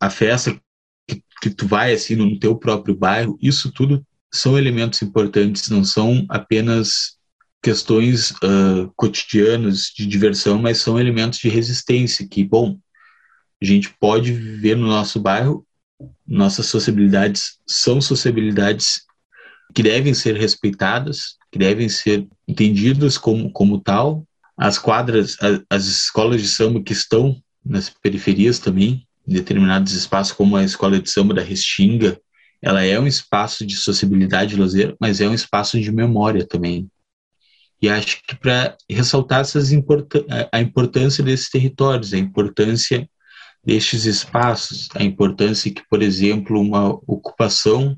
a 0.00 0.08
festa 0.08 0.58
que, 1.06 1.22
que 1.42 1.50
tu 1.50 1.66
vai 1.66 1.92
assim 1.92 2.16
no 2.16 2.38
teu 2.38 2.56
próprio 2.56 2.96
bairro, 2.96 3.38
isso 3.42 3.70
tudo 3.72 4.02
são 4.32 4.56
elementos 4.56 5.02
importantes, 5.02 5.68
não 5.68 5.84
são 5.84 6.24
apenas 6.30 7.18
questões 7.62 8.30
uh, 8.30 8.90
cotidianas 8.96 9.92
de 9.94 10.06
diversão, 10.06 10.58
mas 10.58 10.78
são 10.78 10.98
elementos 10.98 11.38
de 11.38 11.48
resistência 11.48 12.26
que, 12.26 12.42
bom, 12.42 12.78
a 13.60 13.64
gente 13.64 13.94
pode 14.00 14.32
viver 14.32 14.76
no 14.76 14.86
nosso 14.86 15.20
bairro, 15.20 15.66
nossas 16.26 16.66
sociabilidades 16.66 17.58
são 17.66 18.00
sociabilidades 18.00 19.02
que 19.74 19.82
devem 19.82 20.14
ser 20.14 20.36
respeitadas, 20.36 21.36
que 21.50 21.58
devem 21.58 21.88
ser 21.88 22.26
entendidas 22.46 23.18
como, 23.18 23.50
como 23.50 23.80
tal. 23.80 24.26
As 24.56 24.78
quadras, 24.78 25.36
as, 25.40 25.60
as 25.70 25.84
escolas 25.86 26.40
de 26.40 26.48
samba 26.48 26.82
que 26.82 26.92
estão 26.92 27.40
nas 27.64 27.90
periferias 27.90 28.58
também, 28.58 29.06
em 29.26 29.32
determinados 29.32 29.92
espaços, 29.92 30.32
como 30.32 30.56
a 30.56 30.64
escola 30.64 31.00
de 31.00 31.10
samba 31.10 31.34
da 31.34 31.42
Restinga, 31.42 32.18
ela 32.60 32.84
é 32.84 32.98
um 32.98 33.06
espaço 33.06 33.64
de 33.64 33.76
sociabilidade 33.76 34.54
e 34.54 34.58
lazer, 34.58 34.96
mas 35.00 35.20
é 35.20 35.28
um 35.28 35.34
espaço 35.34 35.80
de 35.80 35.92
memória 35.92 36.46
também. 36.46 36.90
E 37.80 37.88
acho 37.88 38.20
que 38.26 38.34
para 38.34 38.76
ressaltar 38.90 39.40
essas 39.40 39.70
a 40.50 40.60
importância 40.60 41.22
desses 41.22 41.48
territórios, 41.48 42.12
a 42.12 42.18
importância 42.18 43.08
destes 43.64 44.04
espaços, 44.04 44.88
a 44.94 45.04
importância 45.04 45.72
que, 45.72 45.82
por 45.88 46.02
exemplo, 46.02 46.60
uma 46.60 46.88
ocupação 47.06 47.96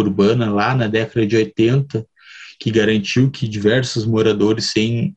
urbana 0.00 0.50
lá 0.50 0.74
na 0.74 0.86
década 0.86 1.26
de 1.26 1.36
80, 1.36 2.06
que 2.58 2.70
garantiu 2.70 3.30
que 3.30 3.48
diversos 3.48 4.04
moradores 4.04 4.66
sem 4.66 5.16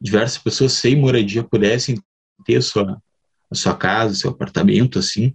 diversas 0.00 0.38
pessoas 0.38 0.72
sem 0.72 0.96
moradia 0.96 1.42
pudessem 1.42 1.98
ter 2.44 2.62
sua 2.62 3.00
sua 3.52 3.74
casa, 3.74 4.14
seu 4.14 4.30
apartamento, 4.30 4.98
assim, 4.98 5.32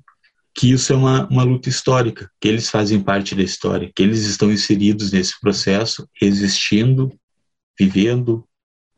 que 0.53 0.71
isso 0.71 0.91
é 0.91 0.95
uma, 0.95 1.27
uma 1.27 1.43
luta 1.43 1.69
histórica, 1.69 2.29
que 2.39 2.47
eles 2.47 2.69
fazem 2.69 3.01
parte 3.01 3.33
da 3.35 3.41
história, 3.41 3.91
que 3.95 4.03
eles 4.03 4.25
estão 4.25 4.51
inseridos 4.51 5.11
nesse 5.11 5.39
processo, 5.39 6.07
resistindo, 6.21 7.11
vivendo, 7.79 8.45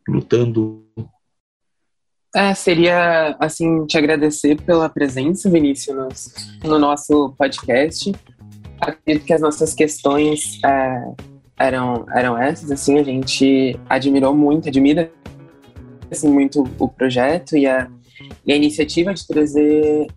lutando. 0.07 0.83
É, 2.35 2.53
seria, 2.55 3.37
assim, 3.39 3.85
te 3.85 3.97
agradecer 3.97 4.59
pela 4.61 4.89
presença, 4.89 5.49
Vinícius, 5.49 5.95
no, 6.63 6.69
no 6.71 6.79
nosso 6.79 7.35
podcast. 7.37 8.11
Acredito 8.79 9.25
que 9.25 9.33
as 9.33 9.41
nossas 9.41 9.73
questões 9.73 10.59
é, 10.63 11.03
eram, 11.57 12.05
eram 12.13 12.37
essas, 12.37 12.71
assim, 12.71 12.99
a 12.99 13.03
gente 13.03 13.79
admirou 13.89 14.35
muito, 14.35 14.67
admira, 14.67 15.11
assim, 16.11 16.29
muito 16.29 16.67
o 16.77 16.87
projeto 16.87 17.55
e 17.55 17.65
a, 17.65 17.89
e 18.45 18.51
a 18.51 18.55
iniciativa 18.55 19.13
de 19.13 19.25
trazer 19.25 20.07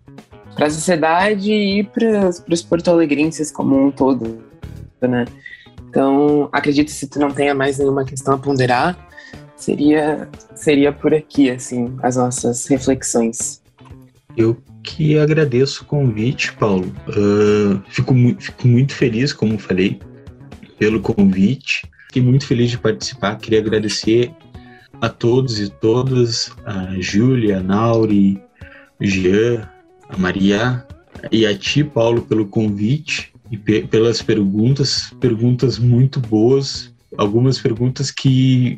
para 0.55 0.67
a 0.67 0.69
sociedade 0.69 1.51
e 1.51 1.83
para 1.83 2.29
os 2.51 2.61
porto-alegrenses 2.63 3.51
como 3.51 3.87
um 3.87 3.91
todo, 3.91 4.43
né? 5.01 5.25
Então, 5.89 6.49
acredito 6.51 6.91
se 6.91 7.07
tu 7.07 7.19
não 7.19 7.31
tenha 7.31 7.53
mais 7.55 7.77
nenhuma 7.77 8.03
questão 8.03 8.33
a 8.33 8.37
ponderar, 8.37 9.07
seria 9.55 10.29
seria 10.55 10.91
por 10.91 11.13
aqui 11.13 11.49
assim 11.49 11.95
as 12.03 12.15
nossas 12.15 12.65
reflexões. 12.67 13.61
Eu 14.35 14.57
que 14.87 15.19
agradeço 15.19 15.83
o 15.83 15.85
convite, 15.85 16.53
Paulo. 16.53 16.93
Uh, 17.09 17.81
fico, 17.89 18.13
fico 18.39 18.67
muito 18.67 18.95
feliz, 18.95 19.33
como 19.33 19.59
falei, 19.59 19.99
pelo 20.79 21.01
convite. 21.01 21.85
Fiquei 22.07 22.21
muito 22.21 22.47
feliz 22.47 22.71
de 22.71 22.77
participar. 22.77 23.35
Queria 23.35 23.59
agradecer 23.59 24.31
a 25.01 25.09
todos 25.09 25.59
e 25.59 25.69
todas, 25.69 26.53
a 26.65 26.95
Júlia, 26.99 27.57
a 27.57 27.63
Nauri, 27.63 28.41
Jean, 29.01 29.69
a 30.07 30.17
Maria 30.17 30.85
e 31.31 31.45
a 31.45 31.55
ti, 31.55 31.83
Paulo, 31.83 32.21
pelo 32.21 32.47
convite 32.47 33.33
e 33.51 33.57
pe 33.57 33.81
pelas 33.81 34.21
perguntas, 34.21 35.13
perguntas 35.19 35.77
muito 35.77 36.19
boas, 36.19 36.93
algumas 37.17 37.59
perguntas 37.59 38.11
que, 38.11 38.77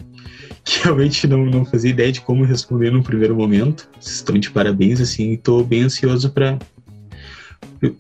que 0.63 0.83
realmente 0.83 1.27
não, 1.27 1.45
não 1.45 1.65
fazia 1.65 1.91
ideia 1.91 2.11
de 2.11 2.21
como 2.21 2.43
responder 2.43 2.91
no 2.91 3.03
primeiro 3.03 3.35
momento. 3.35 3.89
Vocês 3.99 4.15
estão 4.15 4.37
de 4.37 4.49
parabéns, 4.49 5.01
assim, 5.01 5.33
estou 5.33 5.63
bem 5.63 5.83
ansioso 5.83 6.31
para 6.31 6.57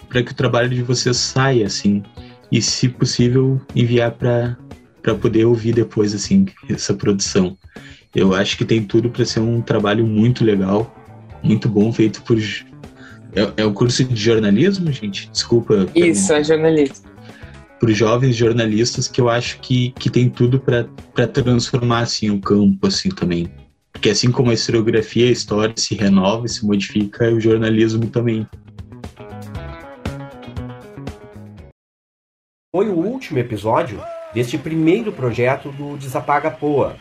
para 0.09 0.21
que 0.23 0.31
o 0.31 0.35
trabalho 0.35 0.69
de 0.69 0.83
vocês 0.83 1.15
saia, 1.15 1.65
assim, 1.65 2.03
e 2.51 2.61
se 2.61 2.89
possível 2.89 3.61
enviar 3.75 4.11
para 4.11 4.57
para 5.01 5.15
poder 5.15 5.45
ouvir 5.45 5.73
depois, 5.73 6.13
assim, 6.13 6.45
essa 6.69 6.93
produção. 6.93 7.57
Eu 8.13 8.33
acho 8.33 8.57
que 8.57 8.65
tem 8.65 8.83
tudo 8.83 9.09
para 9.09 9.23
ser 9.23 9.39
um 9.39 9.61
trabalho 9.61 10.05
muito 10.05 10.43
legal, 10.43 10.93
muito 11.41 11.69
bom, 11.69 11.91
feito 11.93 12.21
por 12.23 12.37
é, 13.35 13.61
é 13.61 13.65
o 13.65 13.73
curso 13.73 14.03
de 14.03 14.15
jornalismo, 14.15 14.91
gente? 14.91 15.29
Desculpa. 15.31 15.87
Isso, 15.95 16.33
é 16.33 16.43
jornalismo. 16.43 17.08
Os 17.81 17.95
jovens 17.95 18.35
jornalistas 18.35 19.07
que 19.07 19.21
eu 19.21 19.29
acho 19.29 19.59
que, 19.61 19.91
que 19.91 20.09
tem 20.09 20.29
tudo 20.29 20.59
para 20.59 21.27
transformar 21.27 22.01
assim, 22.01 22.29
o 22.29 22.41
campo 22.41 22.87
assim 22.87 23.09
também. 23.09 23.49
Porque 23.93 24.09
assim 24.09 24.29
como 24.31 24.51
a 24.51 24.53
historiografia, 24.53 25.29
a 25.29 25.31
história 25.31 25.73
se 25.77 25.95
renova 25.95 26.45
e 26.45 26.49
se 26.49 26.65
modifica, 26.65 27.31
o 27.31 27.39
jornalismo 27.39 28.07
também. 28.07 28.45
Foi 32.75 32.89
o 32.89 32.95
último 32.95 33.39
episódio 33.39 34.01
deste 34.33 34.57
primeiro 34.57 35.11
projeto 35.13 35.71
do 35.71 35.97
Desapaga 35.97 36.51
Poa. 36.51 36.97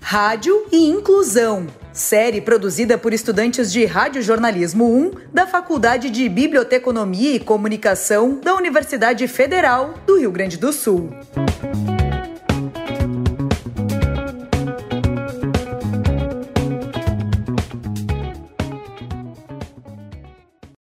Rádio 0.00 0.66
e 0.70 0.86
Inclusão, 0.88 1.66
série 1.92 2.40
produzida 2.40 2.96
por 2.98 3.12
estudantes 3.12 3.72
de 3.72 3.84
Radiojornalismo 3.84 4.84
1 4.84 5.10
da 5.32 5.46
Faculdade 5.46 6.10
de 6.10 6.28
Biblioteconomia 6.28 7.34
e 7.34 7.40
Comunicação 7.40 8.38
da 8.38 8.54
Universidade 8.54 9.26
Federal 9.26 9.94
do 10.06 10.18
Rio 10.18 10.30
Grande 10.30 10.56
do 10.56 10.72
Sul. 10.72 11.10